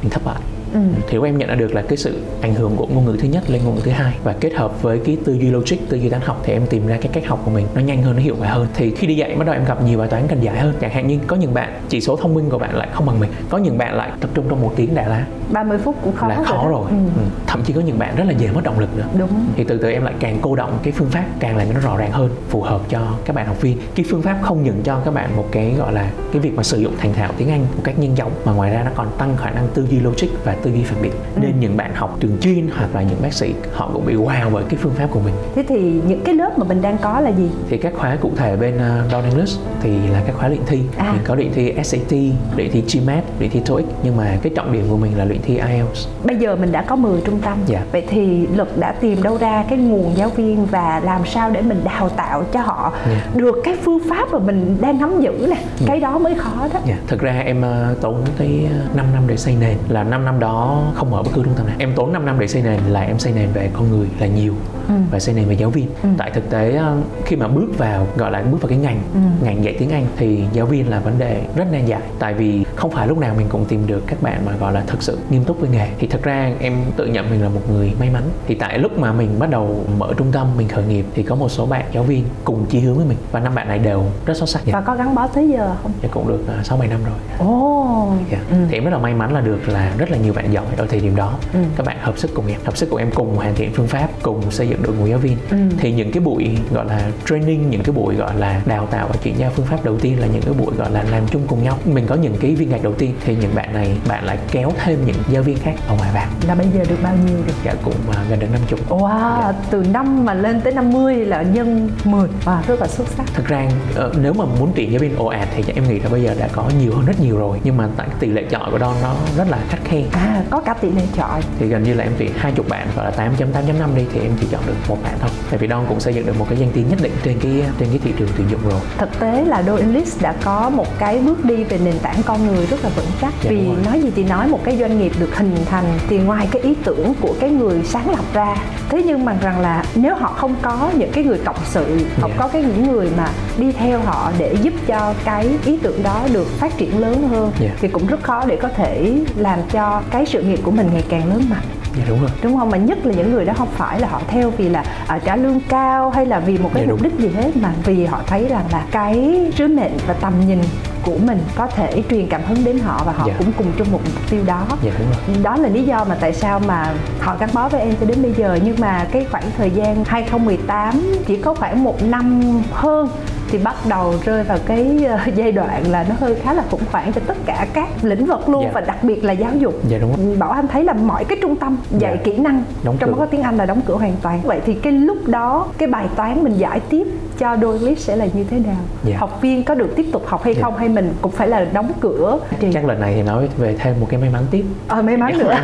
mình 0.02 0.10
thất 0.10 0.24
bại 0.24 0.40
Ừ. 0.74 0.80
thì 1.08 1.18
em 1.24 1.38
nhận 1.38 1.48
ra 1.48 1.54
được 1.54 1.74
là 1.74 1.82
cái 1.82 1.96
sự 1.96 2.18
ảnh 2.40 2.54
hưởng 2.54 2.76
của 2.76 2.86
ngôn 2.86 3.04
ngữ 3.04 3.16
thứ 3.20 3.28
nhất 3.28 3.50
lên 3.50 3.60
ngôn 3.64 3.74
ngữ 3.74 3.80
thứ 3.84 3.90
hai. 3.90 4.14
Và 4.24 4.32
kết 4.32 4.52
hợp 4.54 4.82
với 4.82 5.00
cái 5.04 5.16
tư 5.24 5.32
duy 5.32 5.50
logic 5.50 5.76
tư 5.88 5.96
duy 5.96 6.08
toán 6.08 6.22
học 6.22 6.40
thì 6.44 6.52
em 6.52 6.66
tìm 6.66 6.86
ra 6.86 6.96
cái 7.00 7.10
cách 7.12 7.26
học 7.26 7.42
của 7.44 7.50
mình. 7.50 7.66
Nó 7.74 7.80
nhanh 7.80 8.02
hơn 8.02 8.16
nó 8.16 8.22
hiệu 8.22 8.36
quả 8.40 8.48
hơn. 8.48 8.66
Thì 8.74 8.90
khi 8.90 9.06
đi 9.06 9.16
dạy 9.16 9.34
bắt 9.38 9.44
đầu 9.44 9.54
em 9.54 9.64
gặp 9.64 9.84
nhiều 9.84 9.98
bài 9.98 10.08
toán 10.08 10.22
cần 10.28 10.40
giải 10.40 10.58
hơn. 10.58 10.74
Chẳng 10.80 10.90
hạn 10.90 11.06
như 11.08 11.18
có 11.26 11.36
những 11.36 11.54
bạn 11.54 11.80
chỉ 11.88 12.00
số 12.00 12.16
thông 12.16 12.34
minh 12.34 12.50
của 12.50 12.58
bạn 12.58 12.76
lại 12.76 12.88
không 12.92 13.06
bằng 13.06 13.20
mình. 13.20 13.30
Có 13.48 13.58
những 13.58 13.78
bạn 13.78 13.94
lại 13.94 14.10
tập 14.20 14.30
trung 14.34 14.44
trong 14.48 14.62
một 14.62 14.72
tiếng 14.76 14.94
đã 14.94 15.08
là 15.08 15.26
30 15.52 15.78
phút 15.78 15.96
cũng 16.04 16.16
khó 16.16 16.28
là 16.28 16.42
khó 16.44 16.62
đó. 16.64 16.68
rồi. 16.68 16.84
Ừ. 16.90 16.96
Ừ. 17.16 17.22
thậm 17.46 17.62
chí 17.64 17.72
có 17.72 17.80
những 17.80 17.98
bạn 17.98 18.16
rất 18.16 18.24
là 18.24 18.32
dễ 18.32 18.50
mất 18.52 18.64
động 18.64 18.78
lực 18.78 18.96
nữa. 18.96 19.04
Đúng. 19.18 19.30
Thì 19.56 19.64
từ 19.64 19.78
từ 19.78 19.90
em 19.90 20.04
lại 20.04 20.14
càng 20.20 20.38
cô 20.42 20.56
động 20.56 20.78
cái 20.82 20.92
phương 20.92 21.10
pháp 21.10 21.24
càng 21.40 21.56
làm 21.56 21.66
cho 21.66 21.72
nó 21.74 21.80
rõ 21.80 21.96
ràng 21.96 22.12
hơn 22.12 22.30
phù 22.48 22.62
hợp 22.62 22.80
cho 22.88 23.00
các 23.24 23.36
bạn 23.36 23.46
học 23.46 23.60
viên. 23.60 23.78
Cái 23.94 24.04
phương 24.10 24.22
pháp 24.22 24.38
không 24.42 24.62
những 24.62 24.80
cho 24.84 25.00
các 25.04 25.14
bạn 25.14 25.36
một 25.36 25.48
cái 25.52 25.74
gọi 25.78 25.92
là 25.92 26.10
cái 26.32 26.42
việc 26.42 26.54
mà 26.54 26.62
sử 26.62 26.78
dụng 26.78 26.92
thành 26.98 27.14
thạo 27.14 27.32
tiếng 27.36 27.50
Anh 27.50 27.60
một 27.60 27.82
cách 27.84 27.98
nhanh 27.98 28.14
chóng 28.16 28.32
mà 28.44 28.52
ngoài 28.52 28.70
ra 28.70 28.82
nó 28.84 28.90
còn 28.94 29.08
tăng 29.18 29.36
khả 29.36 29.50
năng 29.50 29.68
tư 29.74 29.86
duy 29.90 30.00
logic 30.00 30.28
và 30.44 30.56
tư 30.62 30.70
duy 30.70 30.82
phản 30.84 31.02
biện. 31.02 31.12
Nên 31.36 31.60
những 31.60 31.76
bạn 31.76 31.94
học 31.94 32.16
trường 32.20 32.36
chuyên 32.40 32.68
hoặc 32.76 32.94
là 32.94 33.02
những 33.02 33.22
bác 33.22 33.32
sĩ 33.32 33.54
họ 33.72 33.90
cũng 33.92 34.06
bị 34.06 34.14
wow 34.14 34.50
bởi 34.52 34.64
cái 34.68 34.78
phương 34.82 34.92
pháp 34.94 35.06
của 35.10 35.20
mình. 35.20 35.34
Thế 35.54 35.64
thì 35.68 36.00
những 36.06 36.20
cái 36.24 36.34
lớp 36.34 36.58
mà 36.58 36.64
mình 36.64 36.82
đang 36.82 36.98
có 36.98 37.20
là 37.20 37.30
gì? 37.30 37.50
Thì 37.68 37.78
các 37.78 37.92
khóa 37.96 38.16
cụ 38.20 38.30
thể 38.36 38.56
bên 38.56 38.74
uh, 38.76 39.12
Don 39.12 39.24
English 39.24 39.60
thì 39.82 39.90
là 40.12 40.22
các 40.26 40.34
khóa 40.36 40.48
luyện 40.48 40.60
thi. 40.66 40.82
À. 40.98 41.12
mình 41.12 41.22
có 41.24 41.34
luyện 41.34 41.52
thi 41.52 41.72
SAT 41.84 42.12
luyện 42.56 42.70
thi 42.72 42.82
GMAT 42.92 43.24
luyện 43.38 43.50
thi 43.50 43.60
TOEIC 43.66 43.86
nhưng 44.04 44.16
mà 44.16 44.38
cái 44.42 44.52
trọng 44.56 44.72
điểm 44.72 44.84
của 44.90 44.96
mình 44.96 45.18
là 45.18 45.24
luyện 45.24 45.42
thi 45.42 45.54
IELTS 45.58 46.08
bây 46.24 46.36
giờ 46.36 46.56
mình 46.56 46.72
đã 46.72 46.82
có 46.82 46.96
10 46.96 47.20
trung 47.20 47.40
tâm. 47.44 47.58
Dạ. 47.66 47.82
vậy 47.92 48.04
thì 48.08 48.46
lực 48.46 48.78
đã 48.78 48.92
tìm 48.92 49.22
đâu 49.22 49.36
ra 49.38 49.64
cái 49.68 49.78
nguồn 49.78 50.12
giáo 50.16 50.28
viên 50.28 50.66
và 50.66 51.00
làm 51.04 51.26
sao 51.26 51.50
để 51.50 51.62
mình 51.62 51.80
đào 51.84 52.08
tạo 52.08 52.44
cho 52.52 52.60
họ 52.60 52.92
Dạ. 53.06 53.20
được 53.34 53.56
cái 53.64 53.76
phương 53.82 53.98
pháp 54.10 54.32
mà 54.32 54.38
mình 54.38 54.76
đang 54.80 54.98
nắm 55.00 55.20
giữ 55.20 55.46
nè? 55.50 55.56
Cái 55.86 56.00
đó 56.00 56.18
mới 56.18 56.34
khó 56.34 56.68
đó. 56.74 56.80
Dạ, 56.86 56.96
thực 57.06 57.20
ra 57.20 57.38
em 57.38 57.62
ờ, 57.62 57.94
tốn 58.00 58.16
tới 58.38 58.66
ờ, 58.70 58.96
5 58.96 59.06
năm 59.14 59.22
để 59.26 59.36
xây 59.36 59.56
nền. 59.60 59.76
Là 59.88 60.02
5 60.04 60.24
năm 60.24 60.40
đó 60.40 60.51
không 60.94 61.10
mở 61.10 61.22
bất 61.22 61.30
cứ 61.34 61.42
trung 61.44 61.54
tâm 61.56 61.66
nào. 61.66 61.76
Em 61.78 61.92
tốn 61.96 62.12
5 62.12 62.26
năm 62.26 62.38
để 62.38 62.48
xây 62.48 62.62
nền, 62.62 62.80
là 62.88 63.00
em 63.00 63.18
xây 63.18 63.32
nền 63.32 63.52
về 63.52 63.70
con 63.72 63.90
người 63.90 64.06
là 64.18 64.26
nhiều 64.26 64.54
ừ. 64.92 65.02
và 65.10 65.18
xây 65.18 65.34
nền 65.34 65.44
về 65.44 65.54
giáo 65.54 65.70
viên 65.70 65.86
ừ. 66.02 66.08
tại 66.18 66.30
thực 66.30 66.50
tế 66.50 66.72
ờ, 66.76 66.96
khi 67.24 67.36
mà 67.36 67.48
bước 67.48 67.78
vào 67.78 68.06
gọi 68.16 68.30
là 68.30 68.42
bước 68.42 68.60
vào 68.60 68.68
cái 68.68 68.78
ngành 68.78 69.02
ừ. 69.14 69.20
ngành 69.44 69.64
dạy 69.64 69.76
tiếng 69.78 69.90
Anh 69.90 70.06
thì 70.16 70.44
giáo 70.52 70.66
viên 70.66 70.88
là 70.88 71.00
vấn 71.00 71.18
đề 71.18 71.42
rất 71.56 71.64
nan 71.72 71.86
giải 71.86 72.00
tại 72.18 72.34
vì 72.34 72.64
không 72.76 72.90
phải 72.90 73.08
lúc 73.08 73.18
nào 73.18 73.34
mình 73.36 73.46
cũng 73.48 73.64
tìm 73.64 73.86
được 73.86 74.02
các 74.06 74.22
bạn 74.22 74.42
mà 74.46 74.52
gọi 74.60 74.72
là 74.72 74.82
thực 74.86 75.02
sự 75.02 75.18
nghiêm 75.30 75.44
túc 75.44 75.60
với 75.60 75.70
nghề 75.70 75.88
thì 75.98 76.06
thật 76.06 76.22
ra 76.22 76.52
em 76.60 76.72
tự 76.96 77.06
nhận 77.06 77.30
mình 77.30 77.42
là 77.42 77.48
một 77.48 77.70
người 77.70 77.92
may 78.00 78.10
mắn 78.10 78.22
thì 78.46 78.54
tại 78.54 78.78
lúc 78.78 78.98
mà 78.98 79.12
mình 79.12 79.38
bắt 79.38 79.50
đầu 79.50 79.84
mở 79.98 80.12
trung 80.16 80.32
tâm 80.32 80.46
mình 80.56 80.68
khởi 80.68 80.84
nghiệp 80.84 81.06
thì 81.14 81.22
có 81.22 81.34
một 81.34 81.48
số 81.48 81.66
bạn 81.66 81.84
giáo 81.92 82.02
viên 82.02 82.24
cùng 82.44 82.66
chí 82.66 82.80
hướng 82.80 82.96
với 82.96 83.06
mình 83.06 83.18
và 83.32 83.40
năm 83.40 83.54
bạn 83.54 83.68
này 83.68 83.78
đều 83.78 84.04
rất 84.26 84.36
xuất 84.36 84.48
sắc 84.48 84.62
và 84.66 84.80
có 84.80 84.94
gắn 84.94 85.14
bó 85.14 85.26
tới 85.26 85.48
giờ 85.48 85.74
không? 85.82 85.92
Dạ 86.02 86.08
cũng 86.12 86.28
được 86.28 86.40
ờ, 86.46 86.62
sáu 86.62 86.78
bảy 86.78 86.88
năm 86.88 87.00
rồi. 87.04 87.14
Ồ. 87.38 87.46
Oh. 87.46 88.30
Yeah. 88.30 88.42
Ừ. 88.50 88.56
Thì 88.68 88.74
em 88.74 88.84
rất 88.84 88.90
là 88.90 88.98
may 88.98 89.14
mắn 89.14 89.34
là 89.34 89.40
được 89.40 89.68
là 89.68 89.92
rất 89.98 90.10
là 90.10 90.18
nhiều 90.18 90.32
bạn 90.32 90.52
giỏi 90.52 90.64
ở 90.76 90.86
thời 90.86 91.00
điểm 91.00 91.16
đó. 91.16 91.34
Ừ. 91.52 91.58
Các 91.76 91.86
bạn 91.86 91.96
hợp 92.00 92.18
sức 92.18 92.30
cùng 92.34 92.46
em, 92.46 92.60
hợp 92.64 92.76
sức 92.76 92.90
cùng 92.90 92.98
em 92.98 93.10
cùng 93.14 93.36
hoàn 93.36 93.54
thiện 93.54 93.72
phương 93.74 93.88
pháp, 93.88 94.08
cùng 94.22 94.50
xây 94.50 94.68
dựng 94.68 94.81
đội 94.82 94.94
ngũ 94.94 95.06
giáo 95.06 95.18
viên. 95.18 95.36
Ừ. 95.50 95.56
Thì 95.78 95.92
những 95.92 96.12
cái 96.12 96.22
buổi 96.22 96.58
gọi 96.74 96.86
là 96.86 97.10
training, 97.28 97.70
những 97.70 97.82
cái 97.82 97.92
buổi 97.94 98.14
gọi 98.14 98.36
là 98.36 98.60
đào 98.66 98.86
tạo 98.86 99.08
và 99.08 99.14
chuyển 99.22 99.38
giao 99.38 99.50
phương 99.50 99.66
pháp 99.66 99.84
đầu 99.84 99.98
tiên 99.98 100.20
là 100.20 100.26
những 100.26 100.42
cái 100.42 100.54
buổi 100.58 100.74
gọi 100.76 100.90
là 100.90 101.02
làm 101.02 101.22
chung 101.30 101.42
cùng 101.46 101.62
nhau. 101.62 101.78
Mình 101.84 102.06
có 102.06 102.14
những 102.14 102.36
cái 102.40 102.54
viên 102.54 102.70
gạch 102.70 102.82
đầu 102.82 102.94
tiên 102.94 103.14
thì 103.24 103.36
những 103.40 103.54
bạn 103.54 103.74
này 103.74 103.96
bạn 104.08 104.24
lại 104.24 104.38
kéo 104.50 104.72
thêm 104.84 104.98
những 105.06 105.16
giáo 105.30 105.42
viên 105.42 105.58
khác 105.58 105.74
ở 105.88 105.96
ngoài 105.96 106.10
vào. 106.14 106.26
Là 106.46 106.54
bây 106.54 106.66
giờ 106.74 106.84
được 106.88 107.02
bao 107.02 107.16
nhiêu 107.26 107.36
được? 107.46 107.54
Dạ 107.64 107.74
cũng 107.82 107.94
uh, 108.08 108.16
gần 108.30 108.40
đến 108.40 108.50
năm 108.52 108.60
chục. 108.68 108.80
Wow, 108.88 109.42
dạ. 109.42 109.52
từ 109.70 109.84
năm 109.92 110.24
mà 110.24 110.34
lên 110.34 110.60
tới 110.60 110.72
50 110.72 111.16
là 111.16 111.42
nhân 111.42 111.90
10 112.04 112.28
và 112.44 112.62
wow, 112.62 112.68
rất 112.68 112.80
là 112.80 112.86
xuất 112.88 113.08
sắc. 113.08 113.26
Thực 113.34 113.46
ra 113.46 113.68
uh, 114.06 114.18
nếu 114.22 114.32
mà 114.32 114.44
muốn 114.44 114.72
tuyển 114.74 114.92
giáo 114.92 115.00
viên 115.00 115.16
ồ 115.16 115.26
ạt 115.26 115.48
thì 115.56 115.64
em 115.74 115.88
nghĩ 115.88 115.98
là 115.98 116.08
bây 116.08 116.22
giờ 116.22 116.34
đã 116.38 116.48
có 116.52 116.70
nhiều 116.80 116.92
hơn 116.94 117.06
rất 117.06 117.20
nhiều 117.20 117.38
rồi 117.38 117.60
nhưng 117.64 117.76
mà 117.76 117.88
tại 117.96 118.08
tỷ 118.18 118.28
lệ 118.28 118.44
chọi 118.50 118.70
của 118.70 118.78
Don 118.78 118.94
nó 119.02 119.14
rất 119.36 119.48
là 119.50 119.58
khắt 119.68 119.80
khe 119.84 120.02
à 120.12 120.42
có 120.50 120.60
cả 120.60 120.74
tỷ 120.74 120.90
lệ 120.90 121.02
chọi 121.16 121.40
thì 121.58 121.66
gần 121.66 121.82
như 121.82 121.94
là 121.94 122.04
em 122.04 122.12
tuyển 122.18 122.32
hai 122.36 122.52
chục 122.52 122.68
bạn 122.68 122.88
gọi 122.96 123.04
là 123.04 123.30
8.8.5 123.38 123.96
đi 123.96 124.04
thì 124.12 124.20
em 124.20 124.32
chỉ 124.40 124.46
chọn 124.50 124.61
được 124.66 124.74
một 124.88 124.98
bạn 125.02 125.14
thôi 125.20 125.30
tại 125.50 125.58
vì 125.58 125.68
Don 125.68 125.86
cũng 125.88 126.00
xây 126.00 126.14
dựng 126.14 126.26
được 126.26 126.38
một 126.38 126.46
cái 126.48 126.58
danh 126.58 126.70
tiếng 126.72 126.88
nhất 126.88 126.98
định 127.02 127.12
trên 127.22 127.38
cái 127.40 127.52
trên 127.78 127.88
cái 127.88 127.98
thị 128.04 128.12
trường 128.16 128.28
tuyển 128.36 128.50
dụng 128.50 128.60
rồi 128.70 128.80
thực 128.98 129.20
tế 129.20 129.44
là 129.44 129.62
Do 129.62 129.76
English 129.76 130.22
đã 130.22 130.34
có 130.44 130.70
một 130.70 130.98
cái 130.98 131.18
bước 131.18 131.44
đi 131.44 131.64
về 131.64 131.78
nền 131.84 131.98
tảng 131.98 132.22
con 132.26 132.46
người 132.46 132.66
rất 132.66 132.84
là 132.84 132.90
vững 132.96 133.10
chắc 133.20 133.34
dạ, 133.42 133.50
vì 133.50 133.68
nói 133.84 134.00
gì 134.02 134.10
thì 134.16 134.24
nói 134.24 134.48
một 134.48 134.60
cái 134.64 134.76
doanh 134.76 134.98
nghiệp 134.98 135.12
được 135.20 135.36
hình 135.36 135.56
thành 135.70 135.98
thì 136.08 136.18
ngoài 136.18 136.48
cái 136.50 136.62
ý 136.62 136.74
tưởng 136.84 137.14
của 137.20 137.34
cái 137.40 137.50
người 137.50 137.82
sáng 137.84 138.10
lập 138.10 138.24
ra 138.34 138.56
thế 138.88 139.02
nhưng 139.06 139.24
mà 139.24 139.36
rằng 139.42 139.60
là 139.60 139.84
nếu 139.94 140.14
họ 140.14 140.32
không 140.32 140.54
có 140.62 140.90
những 140.96 141.12
cái 141.12 141.24
người 141.24 141.38
cộng 141.44 141.56
sự 141.64 141.84
không 142.20 142.30
yeah. 142.30 142.38
Dạ. 142.38 142.44
có 142.44 142.48
cái 142.48 142.62
những 142.62 142.92
người 142.92 143.08
mà 143.16 143.28
đi 143.58 143.72
theo 143.72 144.00
họ 144.00 144.32
để 144.38 144.56
giúp 144.62 144.74
cho 144.86 145.14
cái 145.24 145.58
ý 145.64 145.78
tưởng 145.82 146.02
đó 146.02 146.26
được 146.32 146.46
phát 146.46 146.78
triển 146.78 146.98
lớn 146.98 147.28
hơn 147.28 147.42
yeah. 147.42 147.60
Dạ. 147.60 147.78
thì 147.80 147.88
cũng 147.88 148.06
rất 148.06 148.22
khó 148.22 148.44
để 148.46 148.56
có 148.56 148.68
thể 148.68 149.12
làm 149.36 149.58
cho 149.70 150.02
cái 150.10 150.26
sự 150.26 150.42
nghiệp 150.42 150.60
của 150.62 150.70
mình 150.70 150.90
ngày 150.92 151.04
càng 151.08 151.28
lớn 151.28 151.42
mạnh 151.50 151.81
Dạ 151.96 152.04
đúng 152.08 152.20
rồi. 152.20 152.30
Đúng 152.42 152.58
không? 152.58 152.70
Mà 152.70 152.78
nhất 152.78 153.06
là 153.06 153.14
những 153.14 153.32
người 153.32 153.44
đó 153.44 153.52
không 153.58 153.68
phải 153.76 154.00
là 154.00 154.08
họ 154.08 154.22
theo 154.28 154.50
vì 154.50 154.68
là 154.68 154.84
à, 155.06 155.18
trả 155.24 155.36
lương 155.36 155.60
cao 155.68 156.10
hay 156.10 156.26
là 156.26 156.40
vì 156.40 156.58
một 156.58 156.70
cái 156.74 156.84
dạ, 156.86 156.90
mục 156.90 157.02
đích 157.02 157.12
gì 157.18 157.28
hết 157.28 157.56
mà 157.56 157.72
vì 157.84 158.04
họ 158.04 158.20
thấy 158.26 158.48
rằng 158.48 158.64
là 158.72 158.84
cái 158.90 159.50
sứ 159.56 159.68
mệnh 159.68 159.92
và 160.06 160.14
tầm 160.14 160.32
nhìn 160.46 160.58
của 161.02 161.18
mình 161.26 161.38
có 161.56 161.66
thể 161.66 162.02
truyền 162.10 162.26
cảm 162.28 162.42
hứng 162.42 162.64
đến 162.64 162.78
họ 162.78 163.02
và 163.06 163.12
họ 163.12 163.24
dạ. 163.26 163.34
cũng 163.38 163.52
cùng 163.58 163.72
chung 163.78 163.92
một 163.92 164.00
mục 164.04 164.30
tiêu 164.30 164.42
đó. 164.46 164.66
Dạ 164.82 164.92
đúng 164.98 165.08
rồi. 165.10 165.42
Đó 165.42 165.56
là 165.56 165.68
lý 165.68 165.82
do 165.82 166.04
mà 166.04 166.16
tại 166.20 166.32
sao 166.32 166.60
mà 166.60 166.94
họ 167.20 167.36
gắn 167.40 167.48
bó 167.52 167.68
với 167.68 167.80
em 167.80 167.94
cho 168.00 168.06
đến 168.06 168.22
bây 168.22 168.32
giờ 168.32 168.58
nhưng 168.64 168.80
mà 168.80 169.06
cái 169.12 169.26
khoảng 169.30 169.44
thời 169.56 169.70
gian 169.70 170.04
2018 170.04 171.02
chỉ 171.26 171.36
có 171.36 171.54
khoảng 171.54 171.84
một 171.84 172.02
năm 172.02 172.42
hơn 172.72 173.08
thì 173.52 173.58
bắt 173.58 173.76
đầu 173.88 174.14
rơi 174.24 174.42
vào 174.42 174.58
cái 174.66 175.04
ờ, 175.08 175.18
giai 175.34 175.52
đoạn 175.52 175.90
là 175.90 176.06
nó 176.08 176.14
hơi 176.20 176.34
khá 176.34 176.52
là 176.52 176.62
khủng 176.70 176.80
hoảng 176.90 177.12
cho 177.12 177.20
tất 177.26 177.36
cả 177.46 177.66
các 177.72 177.88
lĩnh 178.02 178.26
vực 178.26 178.48
luôn. 178.48 178.64
Dạ. 178.64 178.70
và 178.74 178.80
đặc 178.80 179.04
biệt 179.04 179.24
là 179.24 179.32
giáo 179.32 179.50
dục 179.58 179.74
dạ, 179.88 179.98
đúng 179.98 180.16
rồi. 180.16 180.36
bảo 180.36 180.50
anh 180.50 180.68
thấy 180.68 180.84
là 180.84 180.92
mọi 180.92 181.24
cái 181.24 181.38
trung 181.42 181.56
tâm 181.56 181.76
dạy. 181.90 182.12
Dạ. 182.16 182.22
kỹ 182.24 182.38
năng 182.38 182.64
đóng 182.84 182.96
trong 182.98 183.10
đó 183.10 183.16
có 183.18 183.26
tiếng 183.26 183.42
anh 183.42 183.56
là 183.56 183.66
đóng 183.66 183.80
cửa 183.86 183.96
hoàn 183.96 184.16
toàn 184.22 184.40
vậy 184.42 184.60
thì 184.66 184.74
cái 184.74 184.92
lúc 184.92 185.28
đó 185.28 185.66
cái 185.78 185.88
bài 185.88 186.06
toán 186.16 186.44
mình 186.44 186.54
giải 186.54 186.80
tiếp 186.80 187.06
cho 187.38 187.56
đôi 187.56 187.78
clip 187.78 187.98
sẽ 187.98 188.16
là 188.16 188.26
như 188.32 188.44
thế 188.44 188.58
nào? 188.58 188.76
Yeah. 189.06 189.20
học 189.20 189.38
viên 189.42 189.64
có 189.64 189.74
được 189.74 189.92
tiếp 189.96 190.06
tục 190.12 190.22
học 190.26 190.44
hay 190.44 190.54
yeah. 190.54 190.64
không? 190.64 190.76
Hay 190.76 190.88
mình 190.88 191.12
cũng 191.22 191.32
phải 191.32 191.48
là 191.48 191.64
đóng 191.72 191.92
cửa 192.00 192.38
chắc 192.72 192.84
lần 192.84 193.00
này 193.00 193.14
thì 193.14 193.22
nói 193.22 193.48
về 193.58 193.76
thêm 193.78 194.00
một 194.00 194.06
cái 194.10 194.20
may 194.20 194.30
mắn 194.30 194.44
tiếp. 194.50 194.64
Ờ 194.88 195.02
may 195.02 195.16
mắn 195.16 195.38
nữa. 195.38 195.54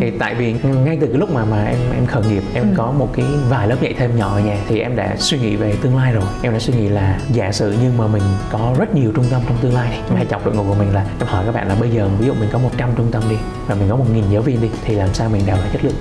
thì 0.00 0.10
tại 0.18 0.34
vì 0.34 0.54
ngay 0.84 0.98
từ 1.00 1.06
cái 1.06 1.16
lúc 1.18 1.30
mà 1.30 1.44
mà 1.44 1.64
em 1.64 1.78
em 1.94 2.06
khởi 2.06 2.22
nghiệp 2.28 2.42
em 2.54 2.62
ừ. 2.62 2.74
có 2.76 2.90
một 2.90 3.08
cái 3.16 3.26
vài 3.48 3.68
lớp 3.68 3.76
dạy 3.80 3.94
thêm 3.98 4.16
nhỏ 4.16 4.34
ở 4.34 4.40
nhà 4.40 4.56
thì 4.68 4.80
em 4.80 4.96
đã 4.96 5.14
suy 5.18 5.38
nghĩ 5.38 5.56
về 5.56 5.74
tương 5.82 5.96
lai 5.96 6.12
rồi. 6.12 6.24
Em 6.42 6.52
đã 6.52 6.58
suy 6.58 6.74
nghĩ 6.74 6.88
là 6.88 7.18
giả 7.32 7.52
sử 7.52 7.74
nhưng 7.82 7.98
mà 7.98 8.06
mình 8.06 8.22
có 8.52 8.74
rất 8.78 8.94
nhiều 8.94 9.12
trung 9.14 9.24
tâm 9.30 9.42
trong 9.48 9.56
tương 9.60 9.74
lai 9.74 9.90
đi 10.10 10.16
hay 10.16 10.26
chọc 10.30 10.46
đội 10.46 10.54
ngũ 10.54 10.62
của 10.62 10.74
mình 10.74 10.94
là 10.94 11.04
em 11.20 11.28
hỏi 11.28 11.44
các 11.46 11.54
bạn 11.54 11.68
là 11.68 11.74
bây 11.80 11.90
giờ 11.90 12.08
ví 12.18 12.26
dụ 12.26 12.34
mình 12.34 12.48
có 12.52 12.58
100 12.58 12.88
trung 12.96 13.06
tâm 13.10 13.22
đi 13.30 13.36
và 13.66 13.74
mình 13.74 13.88
có 13.90 13.96
một 13.96 14.04
nghìn 14.14 14.24
giáo 14.30 14.42
viên 14.42 14.60
đi 14.60 14.70
thì 14.84 14.94
làm 14.94 15.14
sao 15.14 15.28
mình 15.28 15.42
đào 15.46 15.56
lại 15.56 15.68
chất 15.72 15.84
lượng 15.84 15.94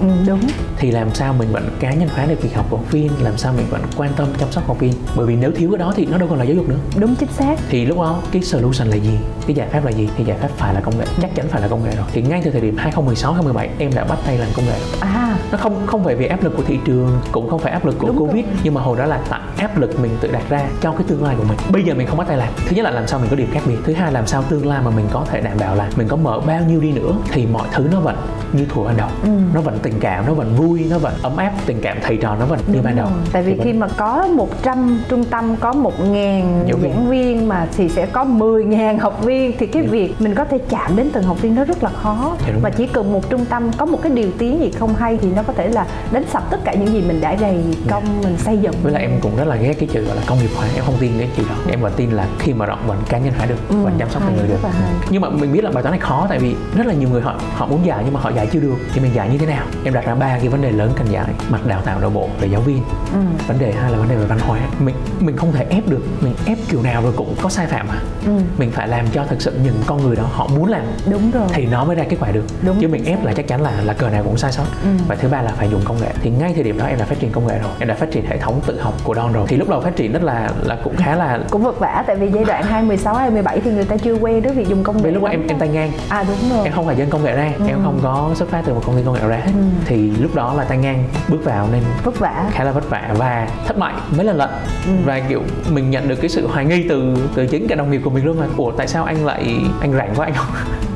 ừ, 0.00 0.06
đúng. 0.26 0.40
Thì 0.76 0.90
làm 0.90 1.14
sao 1.14 1.32
mình 1.32 1.48
vẫn 1.52 1.68
cá 1.80 1.92
nhân 1.92 2.08
hóa 2.08 2.26
được 2.26 2.42
việc 2.42 2.54
học 2.54 2.66
của 2.70 2.76
học 2.76 2.92
viên 2.92 3.10
làm 3.22 3.36
sao 3.36 3.52
mình 3.56 3.66
vẫn 3.70 3.82
quan 3.96 4.12
tâm 4.16 4.28
chăm 4.38 4.52
sóc 4.52 4.66
học 4.66 4.78
viên? 4.80 4.92
Bởi 5.16 5.26
vì 5.26 5.36
nếu 5.36 5.50
thiếu 5.56 5.70
cái 5.70 5.78
đó 5.78 5.92
thì 5.96 6.06
nó 6.06 6.18
đâu 6.18 6.28
còn 6.28 6.38
là 6.38 6.44
giáo 6.44 6.56
dục 6.56 6.68
nữa. 6.68 6.78
Đúng 6.96 7.14
chính 7.14 7.28
xác. 7.32 7.56
Thì 7.68 7.86
lúc 7.86 7.98
đó 7.98 8.22
cái 8.32 8.42
solution 8.42 8.88
là 8.88 8.96
gì? 8.96 9.18
Cái 9.46 9.56
giải 9.56 9.68
pháp 9.68 9.84
là 9.84 9.90
gì? 9.90 10.08
Thì 10.16 10.24
giải 10.24 10.38
pháp 10.38 10.48
phải 10.56 10.74
là 10.74 10.80
công 10.80 10.98
nghệ 10.98 11.04
chắc 11.22 11.34
chắn 11.34 11.46
phải 11.48 11.60
là 11.60 11.68
công 11.68 11.84
nghệ 11.84 11.96
rồi. 11.96 12.06
Thì 12.12 12.22
ngay 12.22 12.40
từ 12.44 12.50
thời 12.50 12.60
điểm 12.60 12.76
2016 12.76 13.32
2017 13.32 13.70
em 13.78 13.94
đã 13.94 14.04
bắt 14.04 14.18
tay 14.26 14.38
làm 14.38 14.48
công 14.56 14.66
nghệ. 14.66 14.78
À. 15.00 15.36
Nó 15.52 15.58
không 15.58 15.86
không 15.86 16.04
phải 16.04 16.14
vì 16.14 16.26
áp 16.26 16.44
lực 16.44 16.56
của 16.56 16.62
thị 16.66 16.78
trường 16.84 17.18
cũng 17.32 17.50
không 17.50 17.58
phải 17.58 17.72
áp 17.72 17.86
lực 17.86 17.98
của 17.98 18.06
đúng 18.06 18.18
covid 18.18 18.44
rồi. 18.44 18.54
nhưng 18.64 18.74
mà 18.74 18.80
hồi 18.80 18.98
đó 18.98 19.04
là 19.04 19.20
tại 19.30 19.40
áp 19.58 19.78
lực 19.78 20.00
mình 20.00 20.10
tự 20.20 20.30
đặt 20.32 20.42
ra 20.48 20.66
cho 20.80 20.92
cái 20.92 21.02
tương 21.08 21.24
lai 21.24 21.34
của 21.38 21.44
mình. 21.48 21.58
Bây 21.70 21.82
giờ 21.82 21.94
mình 21.94 22.06
không 22.06 22.18
bắt 22.18 22.28
tay 22.28 22.36
làm. 22.36 22.52
Thứ 22.66 22.76
nhất 22.76 22.84
là 22.84 22.90
làm 22.90 23.06
sao 23.06 23.18
mình 23.20 23.30
có 23.30 23.36
điểm 23.36 23.48
khác 23.52 23.60
biệt? 23.66 23.76
Thứ 23.84 23.92
hai 23.92 24.12
làm 24.12 24.26
sao 24.26 24.42
tương 24.42 24.66
lai 24.66 24.80
mà 24.84 24.90
mình 24.90 25.06
có 25.12 25.26
thể 25.30 25.40
đảm 25.40 25.56
bảo 25.60 25.74
là 25.74 25.90
mình 25.96 26.08
có 26.08 26.16
mở 26.16 26.40
bao 26.46 26.60
nhiêu 26.68 26.80
đi 26.80 26.92
nữa 26.92 27.12
thì 27.32 27.46
mọi 27.46 27.68
thứ 27.72 27.88
nó 27.92 28.00
vẫn 28.00 28.16
như 28.52 28.66
thuở 28.74 28.84
ban 28.84 28.96
đầu. 28.96 29.08
Ừ. 29.22 29.30
nó 29.54 29.60
vẫn 29.60 29.78
tình 29.86 30.00
cảm 30.00 30.26
nó 30.26 30.34
vẫn 30.34 30.56
vui 30.56 30.86
nó 30.90 30.98
vẫn 30.98 31.14
ấm 31.22 31.36
áp 31.36 31.52
tình 31.66 31.78
cảm 31.82 31.98
thầy 32.02 32.16
trò 32.16 32.36
nó 32.40 32.46
vẫn 32.46 32.58
như 32.72 32.80
ban 32.82 32.96
đầu. 32.96 33.08
tại 33.32 33.42
vì 33.42 33.58
khi 33.64 33.72
mà 33.72 33.88
có 33.96 34.28
100 34.34 35.00
trung 35.08 35.24
tâm 35.24 35.56
có 35.56 35.72
một 35.72 36.00
ngàn 36.00 36.66
giảng 36.82 37.10
viên 37.10 37.48
mà 37.48 37.66
thì 37.76 37.88
sẽ 37.88 38.06
có 38.06 38.24
10 38.24 38.64
ngàn 38.64 38.98
học 38.98 39.24
viên 39.24 39.52
thì 39.58 39.66
cái 39.66 39.82
yeah. 39.82 39.92
Dạ. 39.92 39.98
việc 39.98 40.14
mình 40.18 40.34
có 40.34 40.44
thể 40.44 40.58
chạm 40.68 40.96
đến 40.96 41.10
từng 41.12 41.22
học 41.24 41.42
viên 41.42 41.54
nó 41.54 41.64
rất 41.64 41.82
là 41.82 41.90
khó. 41.90 42.36
Dạ, 42.46 42.52
và 42.62 42.70
chỉ 42.70 42.86
cần 42.86 43.12
một 43.12 43.30
trung 43.30 43.44
tâm 43.44 43.70
có 43.76 43.86
một 43.86 44.02
cái 44.02 44.12
điều 44.12 44.30
tiếng 44.38 44.60
gì 44.60 44.70
không 44.70 44.94
hay 44.94 45.18
thì 45.22 45.28
nó 45.36 45.42
có 45.42 45.52
thể 45.52 45.68
là 45.68 45.86
đánh 46.12 46.24
sập 46.32 46.50
tất 46.50 46.60
cả 46.64 46.74
những 46.74 46.88
gì 46.88 47.02
mình 47.02 47.20
đã 47.20 47.36
dày 47.40 47.56
dạ. 47.70 47.90
công 47.90 48.04
yeah. 48.04 48.24
mình 48.24 48.36
xây 48.38 48.58
dựng. 48.58 48.74
Với 48.82 48.92
lại 48.92 49.02
em 49.02 49.10
cũng 49.20 49.36
rất 49.36 49.44
là 49.44 49.56
ghét 49.56 49.74
cái 49.78 49.88
chữ 49.92 50.04
gọi 50.04 50.16
là 50.16 50.22
công 50.26 50.38
nghiệp 50.38 50.50
hóa 50.56 50.66
em 50.74 50.84
không 50.84 50.96
tin 51.00 51.12
cái 51.18 51.28
chữ 51.36 51.42
đó. 51.48 51.54
Em 51.70 51.80
vẫn 51.80 51.92
tin 51.96 52.10
là 52.10 52.26
khi 52.38 52.52
mà 52.52 52.66
rộng 52.66 52.78
vẫn 52.86 52.98
cá 53.08 53.18
nhân 53.18 53.32
hóa 53.36 53.46
được 53.46 53.68
ừ, 53.68 53.76
vẫn 53.84 53.92
chăm 53.98 54.10
sóc 54.10 54.22
người 54.36 54.48
được. 54.48 54.68
nhưng 55.10 55.22
mà 55.22 55.28
mình 55.28 55.52
biết 55.52 55.64
là 55.64 55.70
bài 55.70 55.82
toán 55.82 55.90
này 55.90 56.00
khó 56.00 56.26
tại 56.28 56.38
vì 56.38 56.54
rất 56.76 56.86
là 56.86 56.94
nhiều 56.94 57.08
người 57.08 57.22
họ 57.22 57.34
họ 57.54 57.66
muốn 57.66 57.86
giải 57.86 58.02
nhưng 58.04 58.14
mà 58.14 58.20
họ 58.20 58.30
giải 58.30 58.48
chưa 58.52 58.60
được. 58.60 58.76
Thì 58.94 59.00
mình 59.00 59.14
giải 59.14 59.28
như 59.28 59.38
thế 59.38 59.46
nào 59.46 59.66
em 59.86 59.94
đặt 59.94 60.06
ra 60.06 60.14
ba 60.14 60.38
cái 60.38 60.48
vấn 60.48 60.62
đề 60.62 60.70
lớn 60.72 60.90
cần 60.96 61.06
giải. 61.10 61.24
Mặt 61.50 61.66
đào 61.66 61.80
tạo 61.80 62.00
nội 62.00 62.10
bộ 62.10 62.28
về 62.40 62.48
giáo 62.48 62.60
viên. 62.60 62.82
Ừ. 63.12 63.18
vấn 63.46 63.58
đề 63.58 63.72
hai 63.72 63.92
là 63.92 63.98
vấn 63.98 64.08
đề 64.08 64.16
về 64.16 64.24
văn 64.26 64.38
hóa. 64.38 64.60
Mình 64.78 64.94
mình 65.20 65.36
không 65.36 65.52
thể 65.52 65.66
ép 65.70 65.88
được. 65.88 66.02
Mình 66.20 66.34
ép 66.46 66.58
kiểu 66.68 66.82
nào 66.82 67.02
rồi 67.02 67.12
cũng 67.16 67.34
có 67.42 67.48
sai 67.48 67.66
phạm 67.66 67.88
mà 67.88 67.94
ừ. 68.24 68.32
mình 68.58 68.70
phải 68.70 68.88
làm 68.88 69.06
cho 69.12 69.24
thực 69.24 69.42
sự 69.42 69.58
những 69.64 69.74
con 69.86 70.02
người 70.02 70.16
đó 70.16 70.22
họ 70.32 70.48
muốn 70.56 70.68
làm. 70.68 70.82
Đúng 71.10 71.30
rồi. 71.30 71.48
Thì 71.52 71.66
nó 71.66 71.84
mới 71.84 71.96
ra 71.96 72.04
kết 72.08 72.16
quả 72.20 72.30
được. 72.30 72.44
Đúng. 72.62 72.80
Chứ 72.80 72.88
mình 72.88 73.04
ép 73.04 73.24
là 73.24 73.32
chắc 73.32 73.48
chắn 73.48 73.62
là 73.62 73.72
là 73.84 73.92
cờ 73.92 74.10
nào 74.10 74.22
cũng 74.22 74.36
sai 74.36 74.52
sót. 74.52 74.64
Ừ. 74.82 74.88
và 75.08 75.14
thứ 75.14 75.28
ba 75.28 75.42
là 75.42 75.52
phải 75.56 75.68
dùng 75.70 75.80
công 75.84 76.00
nghệ. 76.00 76.10
Thì 76.22 76.30
ngay 76.30 76.52
thời 76.54 76.64
điểm 76.64 76.78
đó 76.78 76.84
em 76.86 76.98
đã 76.98 77.04
phát 77.04 77.18
triển 77.18 77.32
công 77.32 77.46
nghệ 77.46 77.58
rồi. 77.58 77.70
Em 77.78 77.88
đã 77.88 77.94
phát 77.94 78.10
triển 78.10 78.26
hệ 78.26 78.38
thống 78.38 78.60
tự 78.66 78.80
học 78.80 78.94
của 79.04 79.14
Don 79.14 79.32
rồi. 79.32 79.46
Thì 79.48 79.56
lúc 79.56 79.68
đầu 79.68 79.80
phát 79.80 79.96
triển 79.96 80.12
rất 80.12 80.22
là 80.22 80.50
là 80.62 80.76
cũng 80.84 80.96
khá 80.96 81.16
là 81.16 81.40
cũng 81.50 81.62
vất 81.62 81.78
vả. 81.78 82.04
Tại 82.06 82.16
vì 82.16 82.30
giai 82.34 82.44
đoạn 82.44 82.62
2016 82.62 83.14
2017 83.14 83.60
thì 83.60 83.70
người 83.70 83.84
ta 83.84 83.96
chưa 83.96 84.14
quen 84.14 84.42
với 84.42 84.52
việc 84.52 84.68
dùng 84.68 84.84
công 84.84 84.96
nghệ 84.96 85.02
vì 85.02 85.10
lúc 85.10 85.22
đó 85.22 85.28
em 85.28 85.46
em 85.48 85.58
tay 85.58 85.68
ngang. 85.68 85.92
À 86.08 86.24
đúng 86.28 86.50
rồi. 86.50 86.64
Em 86.64 86.72
không 86.72 86.86
phải 86.86 86.96
dân 86.96 87.10
công 87.10 87.24
nghệ 87.24 87.36
ra. 87.36 87.52
Ừ. 87.58 87.64
em 87.68 87.78
không 87.84 88.00
có 88.02 88.30
xuất 88.34 88.48
phát 88.48 88.62
từ 88.66 88.74
một 88.74 88.82
công 88.86 88.96
ty 88.96 89.02
công 89.02 89.14
nghệ 89.14 89.28
ra 89.28 89.42
ừ. 89.44 89.60
Thì 89.84 90.10
lúc 90.10 90.34
đó 90.34 90.54
là 90.54 90.64
tay 90.64 90.78
ngang 90.78 91.04
bước 91.28 91.44
vào 91.44 91.68
nên 91.72 91.82
vất 92.04 92.18
vả. 92.18 92.44
khá 92.52 92.64
là 92.64 92.72
vất 92.72 92.90
vả 92.90 93.14
và 93.18 93.48
thất 93.66 93.78
bại 93.78 93.94
mấy 94.16 94.26
lần 94.26 94.36
lận. 94.36 94.50
Ừ. 94.86 94.92
và 95.04 95.20
kiểu 95.28 95.42
mình 95.70 95.90
nhận 95.90 96.08
được 96.08 96.16
cái 96.20 96.28
sự 96.28 96.46
hoài 96.46 96.64
nghi 96.64 96.86
từ 96.88 97.16
từ 97.34 97.46
chính 97.46 97.68
cả 97.68 97.74
đồng 97.74 97.90
nghiệp 97.90 98.00
của 98.04 98.10
mình 98.10 98.24
luôn 98.24 98.40
là 98.40 98.46
ủa 98.56 98.72
tại 98.72 98.88
sao 98.88 99.04
anh 99.04 99.24
lại 99.24 99.56
anh 99.80 99.92
rảnh 99.92 100.14
quá 100.16 100.26
anh 100.26 100.34
không? 100.34 100.46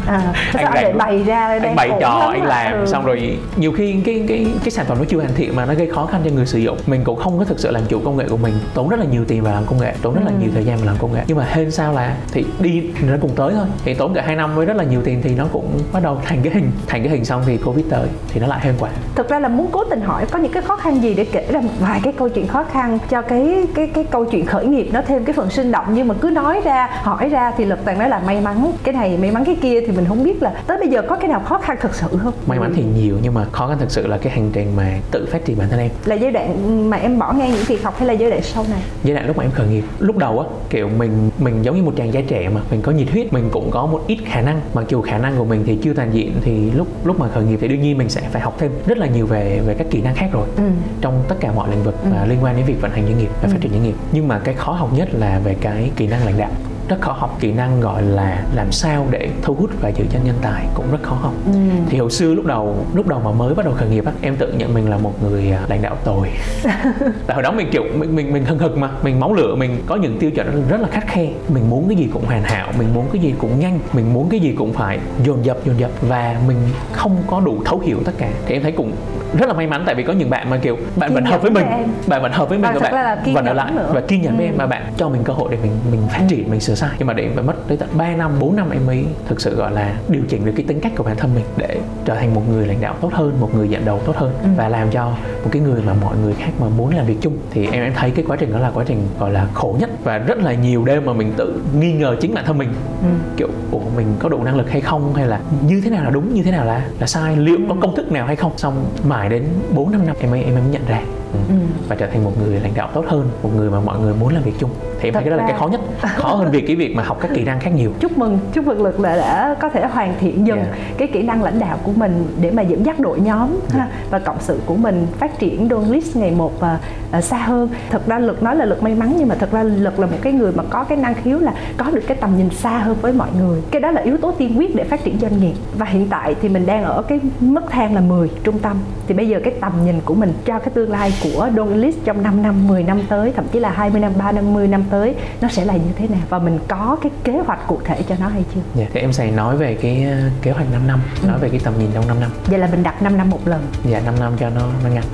À, 0.07 0.33
anh 0.53 0.65
sao 0.65 0.71
để 0.75 0.93
bày 0.93 1.23
ra 1.23 1.59
anh 1.63 1.77
bày 1.77 1.91
trò 2.01 2.31
anh 2.33 2.45
làm 2.45 2.73
ừ. 2.73 2.87
xong 2.87 3.05
rồi 3.05 3.39
nhiều 3.57 3.73
khi 3.73 3.97
cái 4.05 4.25
cái 4.29 4.47
cái 4.65 4.71
sản 4.71 4.87
phẩm 4.87 4.99
nó 4.99 5.05
chưa 5.09 5.19
hoàn 5.19 5.35
thiện 5.35 5.57
mà 5.57 5.65
nó 5.67 5.75
gây 5.75 5.91
khó 5.91 6.07
khăn 6.07 6.21
cho 6.25 6.31
người 6.31 6.47
sử 6.47 6.59
dụng. 6.59 6.79
Mình 6.87 7.05
cũng 7.05 7.19
không 7.19 7.39
có 7.39 7.45
thực 7.45 7.59
sự 7.61 7.71
làm 7.71 7.83
chủ 7.89 8.01
công 8.05 8.17
nghệ 8.17 8.25
của 8.29 8.37
mình 8.37 8.55
tốn 8.75 8.89
rất 8.89 9.01
là 9.01 9.05
nhiều 9.05 9.25
tiền 9.25 9.43
vào 9.43 9.55
làm 9.55 9.67
công 9.67 9.81
nghệ 9.81 9.95
tốn 10.03 10.15
rất 10.15 10.23
là 10.25 10.31
ừ. 10.31 10.37
nhiều 10.41 10.51
thời 10.55 10.65
gian 10.65 10.77
vào 10.77 10.87
làm 10.87 10.97
công 10.99 11.13
nghệ. 11.13 11.25
Nhưng 11.27 11.37
mà 11.37 11.45
hên 11.49 11.71
sao 11.71 11.93
là 11.93 12.17
thì 12.33 12.45
đi 12.61 12.83
nó 13.03 13.17
cùng 13.21 13.31
tới 13.37 13.53
thôi. 13.55 13.67
Thì 13.85 13.95
tốn 13.95 14.15
cả 14.15 14.23
hai 14.27 14.37
năm 14.37 14.57
với 14.57 14.67
rất 14.67 14.77
là 14.77 14.85
nhiều 14.85 15.03
tiền 15.05 15.21
thì 15.23 15.35
nó 15.35 15.47
cũng 15.53 15.79
bắt 15.93 16.03
đầu 16.03 16.21
thành 16.25 16.43
cái 16.43 16.53
hình 16.55 16.71
thành 16.87 17.03
cái 17.03 17.11
hình 17.11 17.25
xong 17.25 17.43
thì 17.47 17.57
covid 17.57 17.87
tới 17.91 18.09
thì 18.29 18.41
nó 18.41 18.47
lại 18.47 18.61
hơn 18.71 18.81
quả 18.81 18.91
thực 19.15 19.29
ra 19.29 19.39
là 19.39 19.49
muốn 19.49 19.69
cố 19.73 19.85
tình 19.85 20.01
hỏi 20.01 20.27
có 20.31 20.39
những 20.39 20.53
cái 20.53 20.63
khó 20.63 20.77
khăn 20.77 21.03
gì 21.03 21.15
để 21.15 21.25
kể 21.25 21.47
ra 21.53 21.61
một 21.61 21.73
vài 21.81 22.01
cái 22.03 22.13
câu 22.13 22.29
chuyện 22.29 22.47
khó 22.47 22.65
khăn 22.65 22.99
cho 23.11 23.23
cái 23.23 23.67
cái 23.75 23.87
cái 23.87 24.05
câu 24.05 24.25
chuyện 24.25 24.47
khởi 24.47 24.67
nghiệp 24.67 24.89
nó 24.93 25.03
thêm 25.07 25.25
cái 25.25 25.33
phần 25.33 25.51
sinh 25.51 25.73
động. 25.73 25.87
Nhưng 25.95 26.09
mà 26.09 26.15
cứ 26.21 26.31
nói 26.31 26.61
ra 26.65 26.89
hỏi 27.03 27.29
ra 27.29 27.53
thì 27.57 27.65
lực 27.65 27.79
toàn 27.85 27.99
nói 27.99 28.09
là 28.09 28.19
may 28.27 28.41
mắn 28.41 28.73
cái 28.83 28.95
này 28.95 29.17
may 29.17 29.31
mắn 29.31 29.45
cái 29.45 29.57
kia 29.63 29.81
thì 29.81 29.87
mình 29.87 30.01
mình 30.01 30.09
không 30.09 30.25
biết 30.25 30.43
là 30.43 30.51
tới 30.67 30.79
bây 30.79 30.89
giờ 30.89 31.03
có 31.03 31.17
cái 31.17 31.29
nào 31.29 31.41
khó 31.41 31.59
khăn 31.59 31.77
thật 31.81 31.95
sự 31.95 32.07
không? 32.23 32.33
May 32.47 32.59
mắn 32.59 32.73
thì 32.77 32.85
nhiều 32.97 33.17
nhưng 33.23 33.35
mà 33.35 33.45
khó 33.53 33.69
khăn 33.69 33.77
thật 33.81 33.91
sự 33.91 34.07
là 34.07 34.19
cái 34.19 34.33
hành 34.33 34.51
trình 34.53 34.77
mà 34.77 34.99
tự 35.11 35.29
phát 35.33 35.45
triển 35.45 35.59
bản 35.59 35.69
thân 35.69 35.81
em. 35.81 35.91
Là 36.05 36.15
giai 36.15 36.33
đoạn 36.33 36.91
mà 36.91 36.97
em 36.97 37.19
bỏ 37.19 37.33
ngang 37.33 37.51
những 37.51 37.65
việc 37.67 37.83
học 37.83 37.95
hay 37.99 38.09
là 38.09 38.13
giai 38.13 38.31
đoạn 38.31 38.43
sau 38.43 38.67
này? 38.71 38.83
Giai 39.05 39.15
đoạn 39.15 39.27
lúc 39.27 39.37
mà 39.37 39.45
em 39.45 39.51
khởi 39.51 39.69
nghiệp 39.69 39.85
lúc 39.99 40.17
đầu 40.17 40.39
á 40.39 40.47
kiểu 40.71 40.89
mình 40.99 41.31
mình 41.39 41.63
giống 41.63 41.77
như 41.77 41.83
một 41.83 41.93
chàng 41.97 42.13
trai 42.13 42.23
trẻ 42.23 42.49
mà 42.55 42.61
mình 42.71 42.83
có 42.83 42.93
nhiệt 42.93 43.11
huyết 43.11 43.33
mình 43.33 43.49
cũng 43.53 43.71
có 43.71 43.87
một 43.87 44.05
ít 44.07 44.19
khả 44.27 44.41
năng. 44.41 44.61
Mặc 44.75 44.85
dù 44.89 45.03
khả 45.03 45.19
năng 45.19 45.37
của 45.37 45.45
mình 45.45 45.63
thì 45.67 45.79
chưa 45.83 45.95
toàn 45.95 46.15
diện 46.15 46.33
thì 46.43 46.71
lúc 46.71 46.87
lúc 47.05 47.21
mà 47.21 47.29
khởi 47.29 47.45
nghiệp 47.45 47.59
thì 47.61 47.69
đương 47.69 47.83
nhiên 47.83 47.99
mình 47.99 48.09
sẽ 48.09 48.21
phải 48.33 48.43
học 48.43 48.50
thêm 48.59 48.71
rất 48.87 48.99
là 48.99 49.07
nhiều 49.07 49.27
về 49.27 49.61
về 49.67 49.75
các 49.75 49.87
kỹ 49.91 50.01
năng 50.03 50.15
khác 50.15 50.29
rồi 50.33 50.49
ừ. 50.57 50.63
trong 51.01 51.23
tất 51.29 51.37
cả 51.41 51.53
mọi 51.53 51.71
lĩnh 51.71 51.83
vực 51.83 51.95
Ừ. 52.05 52.11
liên 52.29 52.39
quan 52.45 52.57
đến 52.57 52.65
việc 52.67 52.81
vận 52.81 52.91
hành 52.91 53.05
doanh 53.05 53.19
nghiệp 53.19 53.29
và 53.43 53.49
Ừ. 53.49 53.53
phát 53.53 53.59
triển 53.61 53.73
doanh 53.73 53.83
nghiệp 53.83 53.95
nhưng 54.13 54.29
mà 54.29 54.39
cái 54.39 54.55
khó 54.55 54.73
học 54.73 54.93
nhất 54.93 55.09
là 55.13 55.39
về 55.45 55.57
cái 55.61 55.91
kỹ 55.97 56.07
năng 56.07 56.25
lãnh 56.27 56.39
đạo 56.39 56.51
rất 56.91 57.01
khó 57.01 57.13
học 57.13 57.37
kỹ 57.41 57.53
năng 57.53 57.81
gọi 57.81 58.03
là 58.03 58.43
làm 58.55 58.73
sao 58.73 59.07
để 59.11 59.29
thu 59.43 59.55
hút 59.55 59.71
và 59.81 59.89
giữ 59.89 60.05
chân 60.11 60.23
nhân 60.25 60.35
tài 60.43 60.67
cũng 60.75 60.91
rất 60.91 60.99
khó 61.03 61.15
học 61.15 61.33
Ừ. 61.47 61.53
thì 61.89 61.99
hồi 61.99 62.11
xưa 62.11 62.35
lúc 62.35 62.47
đầu 62.47 62.77
lúc 62.95 63.07
đầu 63.09 63.21
mà 63.25 63.31
mới 63.33 63.55
bắt 63.55 63.65
đầu 63.67 63.75
khởi 63.75 63.89
nghiệp 63.89 64.05
á 64.07 64.13
em 64.23 64.37
tự 64.37 64.53
nhận 64.53 64.75
mình 64.75 64.91
là 64.91 64.97
một 64.99 65.23
người 65.23 65.51
à, 65.53 65.61
lãnh 65.69 65.83
đạo 65.83 65.97
tồi 66.05 66.29
tại 67.27 67.35
hồi 67.35 67.43
đó 67.43 67.51
mình 67.53 67.69
kiểu 67.73 67.83
mình 67.95 68.17
mình 68.17 68.33
mình 68.33 68.45
hừng 68.45 68.59
hực 68.59 68.77
mà 68.79 68.89
mình 69.03 69.21
máu 69.21 69.35
lửa 69.35 69.55
mình 69.55 69.83
có 69.87 69.97
những 69.97 70.19
tiêu 70.19 70.31
chuẩn 70.31 70.69
rất 70.69 70.81
là 70.81 70.89
khắt 70.89 71.07
khe 71.07 71.29
mình 71.49 71.71
muốn 71.71 71.89
cái 71.89 71.97
gì 71.97 72.09
cũng 72.13 72.25
hoàn 72.27 72.43
hảo 72.43 72.69
mình 72.79 72.89
muốn 72.95 73.07
cái 73.13 73.23
gì 73.23 73.35
cũng 73.39 73.61
nhanh 73.61 73.79
mình 73.93 74.13
muốn 74.15 74.29
cái 74.29 74.41
gì 74.41 74.55
cũng 74.59 74.73
phải 74.73 74.99
dồn 75.25 75.45
dập 75.45 75.57
dồn 75.65 75.79
dập 75.81 75.91
và 76.03 76.37
mình 76.47 76.57
không 76.93 77.17
có 77.27 77.41
đủ 77.41 77.63
thấu 77.65 77.79
hiểu 77.79 77.99
tất 78.05 78.13
cả 78.19 78.29
thì 78.47 78.55
em 78.55 78.63
thấy 78.63 78.73
cũng 78.73 78.93
rất 79.39 79.47
là 79.49 79.53
may 79.55 79.67
mắn 79.67 79.83
tại 79.87 79.95
vì 79.95 80.03
có 80.03 80.13
những 80.13 80.31
bạn 80.31 80.51
mà 80.51 80.57
kiểu 80.57 80.77
bạn 80.97 81.09
Kiên 81.11 81.15
vẫn 81.15 81.25
hợp 81.25 81.43
với 81.43 81.51
mình 81.51 81.65
với 81.69 81.79
em. 81.79 81.89
bạn 82.07 82.23
vẫn 82.23 82.33
hợp 82.33 82.49
với 82.49 82.59
mình 82.59 82.71
Và 82.75 82.81
và 82.81 82.91
bạn 82.91 82.95
là 82.95 83.23
vẫn 83.35 83.45
ở 83.47 83.53
lại 83.53 83.73
nữa. 83.73 83.91
và 83.95 84.01
kiên 84.01 84.23
nhẫn 84.23 84.37
với 84.37 84.47
Ừ. 84.47 84.51
em 84.51 84.57
và 84.59 84.67
bạn 84.67 84.83
cho 84.97 85.09
mình 85.09 85.25
cơ 85.25 85.33
hội 85.33 85.49
để 85.51 85.59
mình 85.63 85.73
mình 85.91 86.01
phát 86.11 86.21
triển 86.29 86.51
mình 86.51 86.61
sửa 86.61 86.75
sai 86.81 86.91
nhưng 86.99 87.07
mà 87.07 87.13
để 87.15 87.31
phải 87.35 87.45
mất 87.45 87.55
tới 87.69 87.77
tận 87.77 87.89
3 87.93 88.15
năm 88.17 88.33
4 88.41 88.57
năm 88.57 88.71
em 88.71 88.87
mới 88.87 89.05
thực 89.29 89.41
sự 89.41 89.57
gọi 89.57 89.73
là 89.73 89.95
điều 90.09 90.23
chỉnh 90.29 90.45
được 90.45 90.53
cái 90.57 90.65
tính 90.69 90.81
cách 90.81 90.93
của 90.97 91.03
bản 91.05 91.17
thân 91.17 91.31
mình 91.35 91.45
để 91.57 91.81
trở 92.05 92.15
thành 92.15 92.35
một 92.35 92.43
người 92.51 92.67
lãnh 92.67 92.81
đạo 92.81 92.95
tốt 93.01 93.11
hơn 93.13 93.41
một 93.41 93.55
người 93.55 93.69
dẫn 93.69 93.85
đầu 93.85 94.01
tốt 94.07 94.17
hơn 94.17 94.33
Ừ. 94.43 94.49
và 94.57 94.69
làm 94.69 94.91
cho 94.91 95.05
một 95.45 95.49
cái 95.53 95.63
người 95.63 95.83
mà 95.87 95.95
mọi 96.01 96.17
người 96.23 96.35
khác 96.35 96.51
mà 96.61 96.67
muốn 96.79 96.95
làm 96.97 97.07
việc 97.07 97.17
chung 97.21 97.37
thì 97.51 97.65
em 97.67 97.83
em 97.83 97.93
thấy 97.97 98.11
cái 98.11 98.25
quá 98.29 98.37
trình 98.37 98.53
đó 98.53 98.59
là 98.59 98.71
quá 98.75 98.85
trình 98.87 98.99
gọi 99.21 99.31
là 99.33 99.47
khổ 99.55 99.77
nhất 99.81 99.91
và 100.05 100.19
rất 100.19 100.39
là 100.39 100.55
nhiều 100.55 100.85
đêm 100.85 101.07
mà 101.07 101.13
mình 101.13 101.33
tự 101.37 101.61
nghi 101.81 101.93
ngờ 101.93 102.17
chính 102.21 102.35
bản 102.35 102.45
thân 102.47 102.59
mình 102.59 102.69
Ừ. 103.03 103.07
kiểu 103.37 103.49
ủa 103.71 103.81
mình 103.97 104.07
có 104.19 104.29
đủ 104.29 104.43
năng 104.43 104.57
lực 104.57 104.71
hay 104.71 104.81
không 104.81 105.15
hay 105.15 105.27
là 105.27 105.41
như 105.67 105.81
thế 105.85 105.91
nào 105.91 106.05
là 106.05 106.11
đúng 106.11 106.35
như 106.35 106.43
thế 106.43 106.51
nào 106.51 106.65
là 106.65 106.87
là 107.01 107.07
sai 107.07 107.37
liệu 107.37 107.59
có 107.69 107.77
công 107.81 107.97
thức 107.97 108.13
nào 108.13 108.27
hay 108.27 108.37
không 108.37 108.53
xong 108.57 108.85
mãi 109.09 109.29
đến 109.29 109.45
4 109.75 109.91
5 109.93 110.07
năm 110.07 110.17
em 110.21 110.31
mới 110.31 110.43
em 110.45 110.55
mới 110.55 110.63
nhận 110.71 110.83
ra 110.89 110.99
ừ. 111.33 111.39
Ừ. 111.49 111.55
và 111.89 111.97
trở 111.97 112.07
thành 112.07 112.25
một 112.25 112.33
người 112.43 112.61
lãnh 112.61 112.75
đạo 112.75 112.89
tốt 112.95 113.05
hơn 113.09 113.29
một 113.43 113.51
người 113.57 113.71
mà 113.71 113.81
mọi 113.81 113.99
người 114.01 114.15
muốn 114.21 114.35
làm 114.35 114.43
việc 114.43 114.53
chung 114.59 114.71
thì 115.01 115.09
em 115.09 115.15
thấy 115.15 115.23
cái 115.23 115.31
đó 115.31 115.37
là 115.37 115.47
cái 115.49 115.59
khó 115.59 115.67
nhất. 115.67 115.81
Khó 116.03 116.35
hơn 116.35 116.51
việc 116.51 116.65
cái 116.67 116.77
việc 116.77 116.97
mà 116.97 117.03
học 117.03 117.19
các 117.21 117.31
kỹ 117.35 117.45
năng 117.45 117.61
khác 117.61 117.71
nhiều. 117.71 117.93
Chúc 118.01 118.19
mừng 118.19 118.39
chúc 118.53 118.67
mừng 118.67 118.83
lực 118.83 119.01
là 119.01 119.17
đã 119.17 119.55
có 119.61 119.69
thể 119.69 119.87
hoàn 119.87 120.15
thiện 120.21 120.47
dần 120.47 120.59
Yeah. 120.59 120.99
cái 120.99 121.09
kỹ 121.09 121.23
năng 121.23 121.43
lãnh 121.43 121.59
đạo 121.59 121.79
của 121.83 121.93
mình 121.97 122.27
để 122.41 122.51
mà 122.51 122.63
dẫn 122.63 122.87
dắt 122.87 123.01
đội 123.01 123.21
nhóm 123.21 123.49
ha 123.71 123.89
và 124.11 124.19
cộng 124.19 124.37
sự 124.41 124.61
của 124.67 124.75
mình 124.77 125.07
phát 125.19 125.39
triển 125.39 125.69
Don 125.71 125.85
List 125.85 126.17
ngày 126.17 126.31
một 126.31 126.61
à, 126.61 127.21
xa 127.21 127.37
hơn. 127.37 127.69
Thật 127.91 128.07
ra 128.07 128.19
lực 128.19 128.43
nói 128.43 128.57
là 128.57 128.65
lực 128.65 128.83
may 128.83 128.95
mắn 128.95 129.15
nhưng 129.19 129.29
mà 129.29 129.35
thật 129.35 129.53
ra 129.53 129.63
lực 129.63 129.99
là 129.99 130.07
một 130.07 130.17
cái 130.23 130.33
người 130.33 130.53
mà 130.53 130.63
có 130.71 130.85
cái 130.85 130.99
năng 130.99 131.15
khiếu 131.15 131.39
là 131.39 131.55
có 131.77 131.91
được 131.91 132.03
cái 132.07 132.17
tầm 132.21 132.37
nhìn 132.37 132.51
xa 132.51 132.79
hơn 132.79 132.97
với 133.03 133.13
mọi 133.13 133.29
người. 133.39 133.61
Cái 133.71 133.81
đó 133.81 133.91
là 133.91 134.01
yếu 134.01 134.17
tố 134.17 134.33
tiên 134.33 134.59
quyết 134.59 134.77
để 134.77 134.85
phát 134.85 135.05
triển 135.05 135.19
doanh 135.21 135.41
nghiệp. 135.41 135.55
Và 135.79 135.87
hiện 135.87 136.07
tại 136.11 136.35
thì 136.43 136.49
mình 136.49 136.67
đang 136.67 136.85
ở 136.85 137.03
cái 137.03 137.21
mức 137.41 137.63
thang 137.71 137.95
là 137.95 138.01
10 138.01 138.31
trung 138.45 138.59
tâm. 138.59 138.77
Thì 139.07 139.15
bây 139.15 139.29
giờ 139.29 139.41
cái 139.45 139.55
tầm 139.61 139.73
nhìn 139.85 140.01
của 140.05 140.15
mình 140.15 140.33
cho 140.45 140.59
cái 140.59 140.71
tương 140.75 140.91
lai 140.91 141.13
của 141.23 141.49
Don 141.57 141.75
List 141.75 141.97
trong 142.05 142.23
5 142.23 142.43
năm 142.43 142.69
10 142.69 142.83
năm 142.83 143.01
tới 143.09 143.33
thậm 143.37 143.45
chí 143.53 143.61
là 143.61 143.71
20 143.71 144.01
năm 144.01 144.13
3 144.19 144.33
năm 144.33 144.55
10 144.55 144.69
năm 144.69 144.85
tới 144.91 145.15
nó 145.41 145.49
sẽ 145.49 145.65
là 145.65 145.75
như 145.75 145.93
thế 145.97 146.09
nào? 146.09 146.21
Và 146.29 146.39
mình 146.39 146.59
có 146.69 146.97
cái 147.03 147.13
kế 147.25 147.33
hoạch 147.33 147.67
cụ 147.67 147.81
thể 147.85 148.03
cho 148.09 148.15
nó 148.21 148.29
hay 148.29 148.45
chưa? 148.55 148.61
Dạ, 148.75 148.87
Thì 148.93 149.01
em 149.01 149.13
sẽ 149.13 149.31
nói 149.31 149.57
về 149.57 149.75
cái 149.83 150.05
ờ, 150.05 150.17
kế 150.43 150.51
hoạch 150.51 150.67
5 150.73 150.87
năm 150.87 151.01
nói 151.27 151.39
về 151.39 151.49
cái 151.49 151.61
tầm 151.65 151.75
nhìn 151.79 151.91
trong 151.95 152.09
5 152.09 152.21
năm. 152.21 152.31
Vậy 152.47 152.59
là 152.59 152.69
mình 152.73 152.83
đặt 152.83 153.03
5 153.03 153.17
năm 153.17 153.31
một 153.31 153.49
lần. 153.49 153.63
Dạ 153.85 154.01
5 154.07 154.15
năm 154.21 154.33
cho 154.41 154.51
nó 154.51 154.61
nó 154.85 154.91
ngắn. 154.91 155.05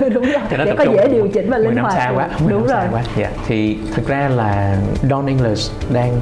Đúng 0.14 0.24
rồi. 0.24 0.42
Cho 0.50 0.56
nó 0.56 0.64
để 0.64 0.74
có 0.78 0.84
dễ 0.84 1.08
điều 1.08 1.28
chỉnh 1.28 1.50
và 1.50 1.56
10 1.58 1.66
linh 1.66 1.76
hoạt 1.76 1.94
xa 1.94 2.12
quá 2.14 2.28
10 2.40 2.50
đúng 2.52 2.66
năm 2.66 2.76
rồi. 2.76 2.84
xa 2.84 2.88
quá 2.92 3.02
dạ. 3.16 3.30
Thì 3.46 3.78
thực 3.94 4.08
ra 4.08 4.28
là 4.28 4.78
Don 5.10 5.26
English 5.26 5.72
đang 5.92 6.12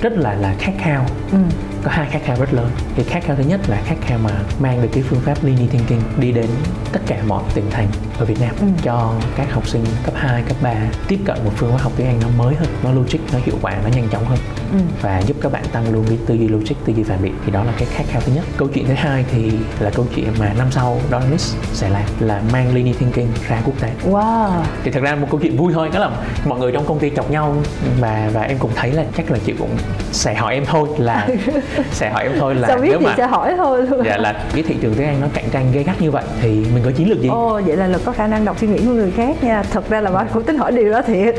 rất 0.00 0.12
là 0.16 0.34
là 0.34 0.54
khát 0.58 0.72
khao. 0.78 1.06
Ừ. 1.32 1.38
có 1.82 1.90
hai 1.90 2.08
khát 2.10 2.20
khao 2.24 2.36
rất 2.36 2.52
lớn. 2.54 2.70
Thì 2.96 3.02
khát 3.02 3.24
khao 3.24 3.36
thứ 3.36 3.42
nhất 3.42 3.60
là 3.68 3.80
khát 3.84 3.96
khao 4.00 4.18
mà 4.18 4.30
mang 4.58 4.82
được 4.82 4.88
cái 4.92 5.02
phương 5.02 5.20
pháp 5.20 5.44
linear 5.44 5.70
thinking 5.70 6.00
đi 6.18 6.32
đến 6.32 6.46
tất 6.92 7.00
cả 7.06 7.22
mọi 7.26 7.42
tỉnh 7.54 7.70
thành 7.70 7.88
ở 8.18 8.24
Việt 8.24 8.40
Nam 8.40 8.54
Ừ. 8.60 8.66
cho 8.82 9.14
các 9.36 9.52
học 9.52 9.68
sinh 9.68 9.84
cấp 10.04 10.14
2, 10.16 10.42
cấp 10.42 10.56
3 10.62 10.74
tiếp 11.08 11.18
cận 11.26 11.44
một 11.44 11.52
phương 11.56 11.72
pháp 11.72 11.78
học 11.82 11.92
tiếng 11.96 12.06
Anh 12.06 12.20
nó 12.22 12.28
mới 12.38 12.54
hơn, 12.54 12.68
nó 12.84 12.92
logic, 12.92 13.18
nó 13.32 13.38
hiệu 13.44 13.58
quả, 13.62 13.72
nó 13.84 13.88
nhanh 13.88 14.08
chóng 14.08 14.24
hơn 14.24 14.38
Ừ. 14.72 14.78
và 15.02 15.18
giúp 15.26 15.36
các 15.40 15.52
bạn 15.52 15.62
tăng 15.72 15.92
luôn 15.92 16.04
cái 16.08 16.18
tư 16.26 16.34
duy 16.34 16.48
logic, 16.48 16.74
tư 16.84 16.92
duy 16.96 17.02
phản 17.02 17.22
biện. 17.22 17.34
Thì 17.46 17.52
đó 17.52 17.64
là 17.64 17.72
cái 17.78 17.88
khát 17.90 18.04
khao 18.08 18.20
thứ 18.26 18.32
nhất. 18.34 18.44
Câu 18.56 18.68
chuyện 18.68 18.86
thứ 18.88 18.94
hai 18.94 19.24
thì 19.32 19.50
là 19.80 19.90
câu 19.90 20.06
chuyện 20.14 20.28
mà 20.40 20.52
năm 20.58 20.66
sau 20.70 21.00
Donis 21.10 21.54
sẽ 21.72 21.88
làm 21.88 22.02
là 22.20 22.42
mang 22.52 22.74
linear 22.74 22.96
thinking 22.98 23.26
ra 23.48 23.60
quốc 23.64 23.74
tế. 23.80 23.90
Wow. 24.10 24.48
Thì 24.84 24.90
thật 24.90 25.00
ra 25.02 25.14
một 25.14 25.26
câu 25.30 25.40
chuyện 25.42 25.56
vui 25.56 25.72
thôi 25.72 25.90
đó 25.94 25.98
là 26.00 26.10
mọi 26.46 26.58
người 26.58 26.72
trong 26.72 26.86
công 26.86 26.98
ty 26.98 27.10
chọc 27.16 27.30
nhau 27.30 27.56
và 28.00 28.30
và 28.34 28.42
em 28.42 28.58
cũng 28.58 28.70
thấy 28.74 28.92
là 28.92 29.04
chắc 29.16 29.30
là 29.30 29.38
chị 29.46 29.52
cũng 29.58 29.70
sẽ 30.12 30.34
hỏi 30.34 30.54
em 30.54 30.64
thôi 30.66 30.88
là 30.98 31.28
sẽ 31.92 32.10
hỏi 32.10 32.22
em 32.22 32.32
thôi 32.38 32.54
là 32.54 32.68
sao 32.68 32.78
biết 32.78 32.88
nếu 32.90 32.98
thì 32.98 33.06
mà 33.06 33.14
sẽ 33.16 33.26
hỏi 33.26 33.54
thôi 33.56 33.86
luôn. 33.86 34.02
Dạ 34.04 34.16
là 34.16 34.32
cái 34.54 34.62
thị 34.62 34.76
trường 34.82 34.94
tiếng 34.94 35.06
Anh 35.06 35.20
nó 35.20 35.26
cạnh 35.34 35.44
tranh 35.52 35.72
gay 35.72 35.84
gắt 35.84 36.00
như 36.02 36.10
vậy 36.10 36.24
thì 36.40 36.48
mình 36.74 36.82
có 36.84 36.90
chiến 36.90 37.08
lược 37.10 37.20
gì? 37.20 37.28
Ồ, 37.28 37.60
vậy 37.66 37.76
là 37.76 37.86
lực 37.86 38.02
có 38.04 38.12
khả 38.12 38.26
năng 38.26 38.44
đọc 38.44 38.56
suy 38.60 38.66
nghĩ 38.68 38.78
của 38.78 38.92
người 38.92 39.10
khác 39.16 39.44
nha. 39.44 39.62
Thật 39.70 39.88
ra 39.90 40.00
là 40.00 40.10
bạn 40.10 40.26
cũng 40.32 40.42
tính 40.42 40.58
hỏi 40.58 40.72
điều 40.72 40.92
đó 40.92 41.02
thiệt. 41.02 41.34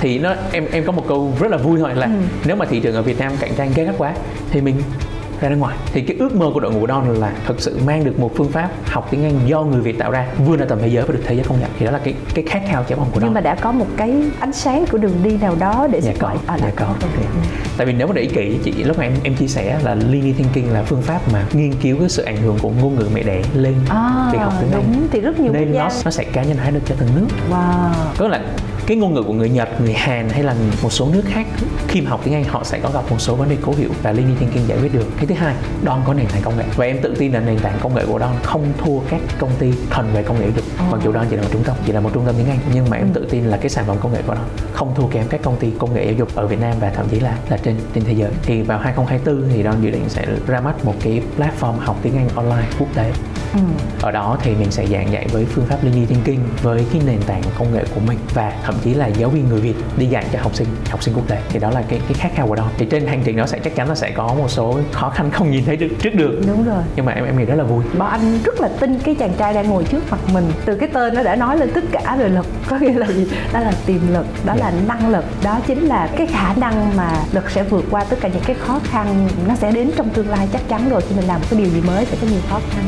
Thì 0.00 0.18
nó 0.18 0.34
em 0.52 0.66
em 0.72 0.84
có 0.84 0.92
một 0.92 1.04
câu 1.08 1.32
rất 1.40 1.50
là 1.50 1.56
vui 1.56 1.78
thôi 1.78 1.90
là 1.94 2.06
Ừ. 2.06 2.12
nếu 2.44 2.56
mà 2.56 2.65
thị 2.70 2.80
trường 2.80 2.94
ở 2.94 3.02
Việt 3.02 3.18
Nam 3.18 3.32
cạnh 3.40 3.50
tranh 3.56 3.70
gay 3.74 3.86
gắt 3.86 3.94
quá 3.98 4.12
thì 4.50 4.60
mình 4.60 4.82
ra 5.40 5.48
nước 5.48 5.56
ngoài. 5.56 5.76
Thì 5.92 6.00
cái 6.02 6.16
ước 6.20 6.34
mơ 6.34 6.50
của 6.54 6.60
đội 6.60 6.72
ngũ 6.72 6.86
Don 6.86 7.14
là 7.14 7.32
thực 7.46 7.60
sự 7.60 7.78
mang 7.86 8.04
được 8.04 8.18
một 8.18 8.32
phương 8.36 8.48
pháp 8.52 8.70
học 8.86 9.08
tiếng 9.10 9.24
Anh 9.24 9.38
do 9.46 9.62
người 9.62 9.80
Việt 9.80 9.98
tạo 9.98 10.10
ra 10.10 10.26
vươn 10.46 10.58
ra 10.58 10.66
tầm 10.68 10.78
thế 10.82 10.88
giới 10.88 11.04
và 11.04 11.12
được 11.14 11.22
thế 11.26 11.34
giới 11.34 11.44
công 11.44 11.60
nhận. 11.60 11.70
Thì 11.78 11.86
đó 11.86 11.92
là 11.92 11.98
cái 11.98 12.14
cái 12.34 12.44
khát 12.48 12.62
khao 12.68 12.84
cháy 12.88 12.98
bỏng 12.98 13.08
của 13.12 13.20
Don 13.20 13.24
Nhưng 13.24 13.34
mà 13.34 13.40
đã 13.40 13.54
có 13.54 13.72
một 13.72 13.86
cái 13.96 14.14
ánh 14.40 14.52
sáng 14.52 14.84
của 14.92 14.98
đường 14.98 15.12
đi 15.22 15.36
nào 15.36 15.56
đó 15.58 15.88
để 15.92 16.00
Dạ 16.00 16.12
có, 16.18 16.28
bạn 16.28 16.38
à, 16.46 16.58
dạ 16.60 16.70
có. 16.76 16.86
Dạ. 17.00 17.40
Tại 17.76 17.86
vì 17.86 17.92
nếu 17.92 18.06
mà 18.06 18.12
để 18.12 18.22
ý 18.22 18.28
kỹ 18.28 18.58
chị 18.64 18.72
lúc 18.84 18.98
mà 18.98 19.04
em 19.04 19.12
em 19.22 19.34
chia 19.34 19.46
sẻ 19.46 19.78
là 19.82 19.94
linear 19.94 20.36
thinking 20.36 20.72
là 20.72 20.82
phương 20.82 21.02
pháp 21.02 21.20
mà 21.32 21.44
nghiên 21.52 21.72
cứu 21.72 21.96
cái 21.98 22.08
sự 22.08 22.22
ảnh 22.22 22.36
hưởng 22.36 22.58
của 22.58 22.70
ngôn 22.70 22.94
ngữ 22.94 23.08
mẹ 23.14 23.22
đẻ 23.22 23.42
lên 23.54 23.74
À, 23.88 24.30
việc 24.32 24.38
học 24.38 24.52
tiếng 24.60 24.72
Anh. 24.72 24.82
đúng 24.86 25.08
thì 25.10 25.20
rất 25.20 25.40
nhiều 25.40 25.52
quốc 25.52 25.60
nên 25.60 25.72
gia 25.72 25.82
nó 25.84 25.90
nó 26.04 26.10
sẽ 26.10 26.24
cá 26.24 26.42
nhân 26.42 26.56
hóa 26.56 26.70
được 26.70 26.80
cho 26.86 26.94
từng 26.98 27.08
nước. 27.16 27.26
Wow. 27.50 27.90
Có 28.18 28.28
là 28.28 28.40
cái 28.86 28.96
ngôn 28.96 29.14
ngữ 29.14 29.22
của 29.22 29.32
người 29.32 29.48
Nhật, 29.48 29.80
người 29.80 29.92
Hàn 29.92 30.28
hay 30.28 30.42
là 30.42 30.54
một 30.82 30.92
số 30.92 31.08
nước 31.12 31.22
khác 31.26 31.46
khi 31.88 32.00
mà 32.00 32.10
học 32.10 32.20
tiếng 32.24 32.34
Anh 32.34 32.44
họ 32.44 32.64
sẽ 32.64 32.78
có 32.78 32.90
gặp 32.90 33.10
một 33.10 33.16
số 33.18 33.34
vấn 33.34 33.48
đề 33.48 33.56
cố 33.62 33.72
hiểu 33.78 33.90
và 34.02 34.12
linear 34.12 34.38
thinking 34.38 34.68
giải 34.68 34.78
quyết 34.82 34.94
được. 34.94 35.06
Cái 35.16 35.26
thứ 35.26 35.34
hai, 35.34 35.54
Don 35.86 36.02
có 36.06 36.14
nền 36.14 36.26
tảng 36.26 36.42
công 36.42 36.56
nghệ 36.56 36.64
và 36.76 36.84
em 36.84 36.98
tự 37.02 37.14
tin 37.18 37.32
là 37.32 37.40
nền 37.40 37.58
tảng 37.58 37.78
công 37.80 37.94
nghệ 37.94 38.02
của 38.06 38.18
Don 38.18 38.34
không 38.42 38.72
thua 38.78 39.00
các 39.08 39.20
công 39.38 39.50
ty 39.58 39.72
thuần 39.90 40.06
về 40.14 40.22
công 40.22 40.40
nghệ 40.40 40.46
dục. 40.56 40.64
Ồ. 40.78 40.84
Mặc 40.90 41.00
dù 41.04 41.12
Don 41.12 41.26
chỉ 41.30 41.36
là 41.36 41.42
một 41.42 41.48
trung 41.52 41.62
tâm, 41.64 41.76
chỉ 41.86 41.92
là 41.92 42.00
một 42.00 42.10
trung 42.14 42.26
tâm 42.26 42.34
tiếng 42.38 42.46
Anh 42.46 42.58
nhưng 42.74 42.90
mà 42.90 42.96
em 42.96 43.08
tự 43.12 43.26
tin 43.30 43.44
là 43.44 43.56
cái 43.56 43.68
sản 43.68 43.84
phẩm 43.86 43.96
công 44.00 44.12
nghệ 44.12 44.22
của 44.26 44.34
Don 44.34 44.44
không 44.72 44.94
thua 44.94 45.06
kém 45.06 45.24
các 45.28 45.42
công 45.42 45.56
ty 45.56 45.70
công 45.78 45.94
nghệ 45.94 46.04
giáo 46.04 46.14
dục 46.14 46.28
ở 46.34 46.46
Việt 46.46 46.60
Nam 46.60 46.74
và 46.80 46.90
thậm 46.90 47.06
chí 47.10 47.20
là 47.20 47.38
là 47.48 47.56
trên 47.56 47.76
trên 47.94 48.04
thế 48.04 48.12
giới. 48.12 48.30
Thì 48.42 48.62
vào 48.62 48.78
2024 48.78 49.50
thì 49.52 49.62
Don 49.62 49.82
dự 49.82 49.90
định 49.90 50.04
sẽ 50.08 50.26
ra 50.46 50.60
mắt 50.60 50.84
một 50.84 50.94
cái 51.02 51.22
platform 51.38 51.72
học 51.72 51.96
tiếng 52.02 52.16
Anh 52.16 52.28
online 52.34 52.68
quốc 52.78 52.88
tế 52.94 53.12
ừ. 53.54 53.60
ở 54.02 54.10
đó 54.10 54.38
thì 54.42 54.54
mình 54.54 54.70
sẽ 54.70 54.86
giảng 54.86 55.12
dạy 55.12 55.26
với 55.32 55.44
phương 55.44 55.66
pháp 55.66 55.78
linear 55.82 56.08
thinking 56.08 56.40
với 56.62 56.84
cái 56.92 57.02
nền 57.06 57.18
tảng 57.26 57.42
công 57.58 57.74
nghệ 57.74 57.84
của 57.94 58.00
mình 58.06 58.18
và 58.34 58.52
thậm 58.64 58.74
chí 58.84 58.94
là 58.94 59.06
giáo 59.06 59.28
viên 59.30 59.48
người 59.48 59.60
Việt 59.60 59.74
đi 59.98 60.06
dạy 60.06 60.24
cho 60.32 60.38
học 60.42 60.54
sinh 60.54 60.68
học 60.90 61.02
sinh 61.02 61.14
quốc 61.14 61.28
tế. 61.28 61.38
Thì 61.48 61.58
đó 61.58 61.70
là 61.70 61.82
cái 61.88 62.00
cái 62.08 62.14
khát 62.14 62.30
khao 62.34 62.46
của 62.46 62.54
đó. 62.54 62.68
Thì 62.78 62.86
trên 62.90 63.06
hành 63.06 63.22
trình 63.24 63.36
đó 63.36 63.46
sẽ 63.46 63.58
chắc 63.58 63.74
chắn 63.74 63.88
là 63.88 63.94
sẽ 63.94 64.10
có 64.10 64.34
một 64.34 64.50
số 64.50 64.78
khó 64.92 65.10
khăn 65.10 65.30
không 65.30 65.50
nhìn 65.50 65.64
thấy 65.64 65.76
được 65.76 65.88
trước 66.02 66.14
được. 66.14 66.40
Đúng 66.46 66.64
rồi. 66.64 66.82
Nhưng 66.96 67.04
mà 67.06 67.12
em 67.12 67.24
em 67.24 67.38
nghĩ 67.38 67.44
rất 67.44 67.54
là 67.54 67.64
vui. 67.64 67.84
Bảo 67.98 68.08
Anh 68.08 68.38
rất 68.44 68.60
là 68.60 68.68
tin 68.80 68.98
cái 68.98 69.14
chàng 69.14 69.34
trai 69.38 69.54
đang 69.54 69.68
ngồi 69.68 69.84
trước 69.84 70.10
mặt 70.10 70.18
mình. 70.32 70.52
Từ 70.64 70.76
cái 70.76 70.88
tên 70.92 71.14
nó 71.14 71.22
đã 71.22 71.36
nói 71.36 71.58
lên 71.58 71.70
tất 71.74 71.84
cả 71.92 72.16
rồi 72.18 72.28
lực. 72.30 72.46
Có 72.68 72.78
nghĩa 72.78 72.92
là 72.92 73.06
gì? 73.06 73.26
Đó 73.52 73.60
là 73.60 73.72
tiềm 73.86 74.12
lực, 74.12 74.26
đó 74.44 74.54
Dạ. 74.58 74.64
là 74.64 74.72
năng 74.86 75.08
lực. 75.08 75.24
Đó 75.44 75.58
chính 75.66 75.86
là 75.86 76.08
cái 76.16 76.26
khả 76.26 76.54
năng 76.54 76.96
mà 76.96 77.10
lực 77.32 77.50
sẽ 77.50 77.62
vượt 77.62 77.84
qua 77.90 78.04
tất 78.04 78.16
cả 78.20 78.28
những 78.28 78.42
cái 78.46 78.56
khó 78.66 78.80
khăn. 78.84 79.28
Nó 79.48 79.54
sẽ 79.54 79.70
đến 79.72 79.90
trong 79.96 80.08
tương 80.08 80.28
lai 80.28 80.48
chắc 80.52 80.68
chắn 80.68 80.88
rồi. 80.90 81.00
Khi 81.08 81.16
mình 81.16 81.26
làm 81.26 81.40
một 81.40 81.46
cái 81.50 81.60
điều 81.60 81.68
gì 81.68 81.80
mới 81.80 82.04
sẽ 82.04 82.16
có 82.20 82.26
nhiều 82.26 82.40
khó 82.50 82.60
khăn 82.70 82.84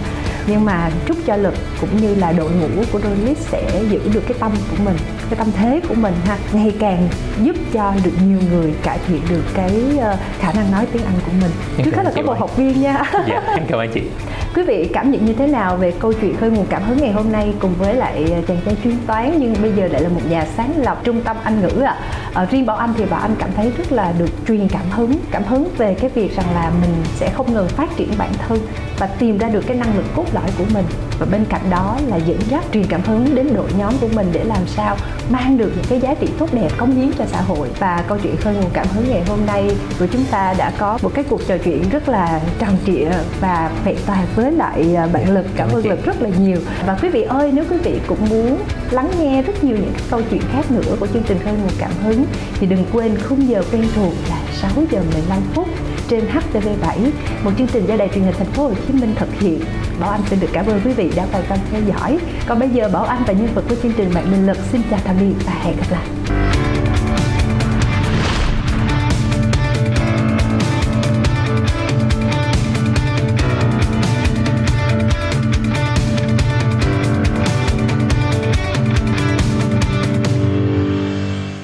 nhưng 0.49 0.65
mà 0.65 0.91
chúc 1.07 1.17
cho 1.27 1.37
lực 1.37 1.55
cũng 1.81 1.97
như 2.01 2.15
là 2.15 2.33
đội 2.33 2.51
ngũ 2.51 2.83
của 2.93 3.01
Rolit 3.01 3.39
sẽ 3.39 3.83
giữ 3.91 4.01
được 4.15 4.23
cái 4.29 4.39
tâm 4.41 4.53
của 4.71 4.85
mình 4.85 4.97
cái 5.31 5.39
tâm 5.39 5.49
thế 5.57 5.81
của 5.89 5.95
mình 5.95 6.15
ha 6.25 6.39
ngày 6.53 6.75
càng 6.79 7.09
giúp 7.43 7.57
cho 7.73 7.95
được 8.05 8.13
nhiều 8.27 8.39
người 8.51 8.75
cải 8.83 8.99
thiện 9.09 9.21
được 9.29 9.43
cái 9.55 9.83
ờ, 10.01 10.17
khả 10.39 10.53
năng 10.53 10.73
nói 10.73 10.87
tiếng 10.93 11.05
Anh 11.05 11.15
của 11.27 11.33
mình 11.41 11.51
Em 11.77 11.85
trước 11.85 11.97
hết 11.97 12.03
là 12.05 12.23
một 12.23 12.31
Oanh. 12.31 12.41
học 12.41 12.57
viên 12.57 12.83
nha 12.83 13.03
dạ 13.29 13.43
em 13.57 13.67
cảm 13.69 13.79
ơn 13.79 13.91
chị 13.95 14.03
Quý 14.55 14.63
vị 14.63 14.91
cảm 14.93 15.11
nhận 15.11 15.27
như 15.27 15.33
thế 15.33 15.47
nào 15.47 15.77
về 15.77 15.93
câu 15.99 16.13
chuyện 16.13 16.37
khơi 16.37 16.51
nguồn 16.51 16.67
cảm 16.67 16.83
hứng 16.83 16.99
ngày 16.99 17.13
hôm 17.13 17.33
nay 17.33 17.55
cùng 17.61 17.75
với 17.79 17.95
lại 17.95 18.45
chàng 18.49 18.59
trai 18.65 18.77
chuyên 18.85 18.97
toán 19.07 19.39
nhưng 19.39 19.55
bây 19.63 19.73
giờ 19.73 19.89
lại 19.89 20.03
là 20.03 20.09
một 20.09 20.21
nhà 20.29 20.47
sáng 20.57 20.73
lập 20.77 21.01
trung 21.05 21.23
tâm 21.23 21.37
Anh 21.45 21.61
ngữ 21.61 21.81
ạ? 21.83 21.97
ở 22.35 22.47
riêng 22.51 22.67
bảo 22.67 22.77
anh 22.77 22.95
thì 22.97 23.05
bảo 23.05 23.21
anh 23.21 23.35
cảm 23.39 23.51
thấy 23.57 23.73
rất 23.79 23.93
là 23.93 24.13
được 24.19 24.31
truyền 24.49 24.69
cảm 24.69 24.91
hứng 24.91 25.13
cảm 25.31 25.45
hứng 25.45 25.69
về 25.79 25.95
cái 25.95 26.11
việc 26.15 26.37
rằng 26.37 26.47
là 26.55 26.71
mình 26.81 26.95
sẽ 27.17 27.31
không 27.31 27.55
ngừng 27.55 27.69
phát 27.69 27.97
triển 27.97 28.09
bản 28.19 28.31
thân 28.49 28.59
và 28.99 29.07
tìm 29.07 29.39
ra 29.39 29.49
được 29.49 29.65
cái 29.67 29.77
năng 29.77 29.97
lực 29.97 30.05
cốt 30.17 30.25
lõi 30.33 30.38
của 30.59 30.65
mình. 30.75 30.85
Và 31.19 31.27
bên 31.31 31.45
cạnh 31.49 31.71
đó 31.71 31.99
là 32.07 32.17
dẫn 32.17 32.39
dắt 32.49 32.65
truyền 32.73 32.87
cảm 32.87 33.01
hứng 33.03 33.35
đến 33.35 33.55
đội 33.55 33.71
nhóm 33.79 33.95
của 34.01 34.09
mình 34.15 34.29
để 34.33 34.45
làm 34.45 34.67
sao 34.67 34.97
mang 35.31 35.59
được 35.59 35.73
những 35.77 35.85
cái 35.89 36.01
giá 36.01 36.15
trị 36.15 36.29
tốt 36.39 36.49
đẹp 36.53 36.69
cống 36.77 36.95
hiến 36.95 37.11
cho 37.19 37.25
xã 37.27 37.41
hội. 37.41 37.69
Và 37.79 38.05
câu 38.09 38.19
chuyện 38.23 38.37
khơi 38.37 38.55
nguồn 38.55 38.71
cảm 38.73 38.87
hứng 38.87 39.11
ngày 39.11 39.23
hôm 39.29 39.47
nay 39.47 39.71
của 39.99 40.07
chúng 40.07 40.25
ta 40.31 40.55
đã 40.59 40.73
có 40.79 40.99
một 41.03 41.11
cái 41.15 41.25
cuộc 41.25 41.41
trò 41.49 41.57
chuyện 41.59 41.89
rất 41.91 42.09
là 42.09 42.41
tròn 42.59 42.77
trịa 42.87 43.09
và 43.41 43.71
vẹn 43.85 43.97
toàn 44.07 44.27
với 44.37 44.53
lại 44.53 44.97
à, 44.97 45.07
bạn 45.13 45.35
lực 45.35 45.47
cảm 45.57 45.69
ơn 45.73 45.87
lực 45.87 46.05
rất 46.05 46.23
là 46.23 46.31
nhiều. 46.41 46.59
Và 46.87 46.99
quý 47.03 47.09
vị 47.09 47.23
ơi 47.23 47.51
nếu 47.55 47.65
quý 47.71 47.77
vị 47.77 48.01
cũng 48.07 48.29
muốn 48.31 48.59
lắng 48.91 49.11
nghe 49.21 49.43
rất 49.43 49.65
nhiều 49.65 49.77
những 49.77 49.93
câu 50.11 50.21
chuyện 50.31 50.43
khác 50.53 50.71
nữa 50.71 50.97
của 51.01 51.07
chương 51.07 51.23
trình 51.23 51.39
khơi 51.45 51.55
nguồn 51.55 51.73
cảm 51.79 51.91
hứng 52.03 52.25
thì 52.61 52.67
đừng 52.67 52.85
quên 52.93 53.19
khung 53.29 53.49
giờ 53.49 53.63
quen 53.73 53.85
thuộc 53.95 54.13
là 54.31 54.39
6 54.53 54.71
giờ 54.91 55.03
15 55.15 55.39
phút 55.55 55.69
trên 56.09 56.25
HTV7, 56.27 57.11
một 57.45 57.51
chương 57.59 57.67
trình 57.67 57.87
do 57.87 57.97
Đài 57.97 58.09
truyền 58.09 58.25
hình 58.25 58.35
Thành 58.39 58.47
phố 58.47 58.63
Hồ 58.63 58.75
Chí 58.87 58.93
Minh 58.93 59.15
thực 59.17 59.41
hiện. 59.41 59.61
Bảo 60.01 60.11
Anh 60.11 60.21
xin 60.31 60.41
được 60.41 60.49
cảm 60.53 60.67
ơn 60.67 60.81
quý 60.85 60.93
vị 60.93 61.13
đã 61.17 61.27
quan 61.33 61.45
tâm 61.49 61.59
theo 61.71 61.81
dõi. 61.83 62.19
Còn 62.47 62.59
bây 62.59 62.69
giờ 62.69 62.89
Bảo 62.93 63.05
Anh 63.05 63.23
và 63.27 63.33
nhân 63.33 63.49
vật 63.55 63.65
của 63.69 63.77
chương 63.83 63.93
trình 63.97 64.11
Bạn 64.15 64.31
Minh 64.31 64.47
Lực 64.47 64.57
xin 64.73 64.83
chào 64.91 65.01
tạm 65.05 65.17
biệt 65.21 65.35
và 65.47 65.53
hẹn 65.53 65.77
gặp 65.77 65.87
lại. 65.91 66.48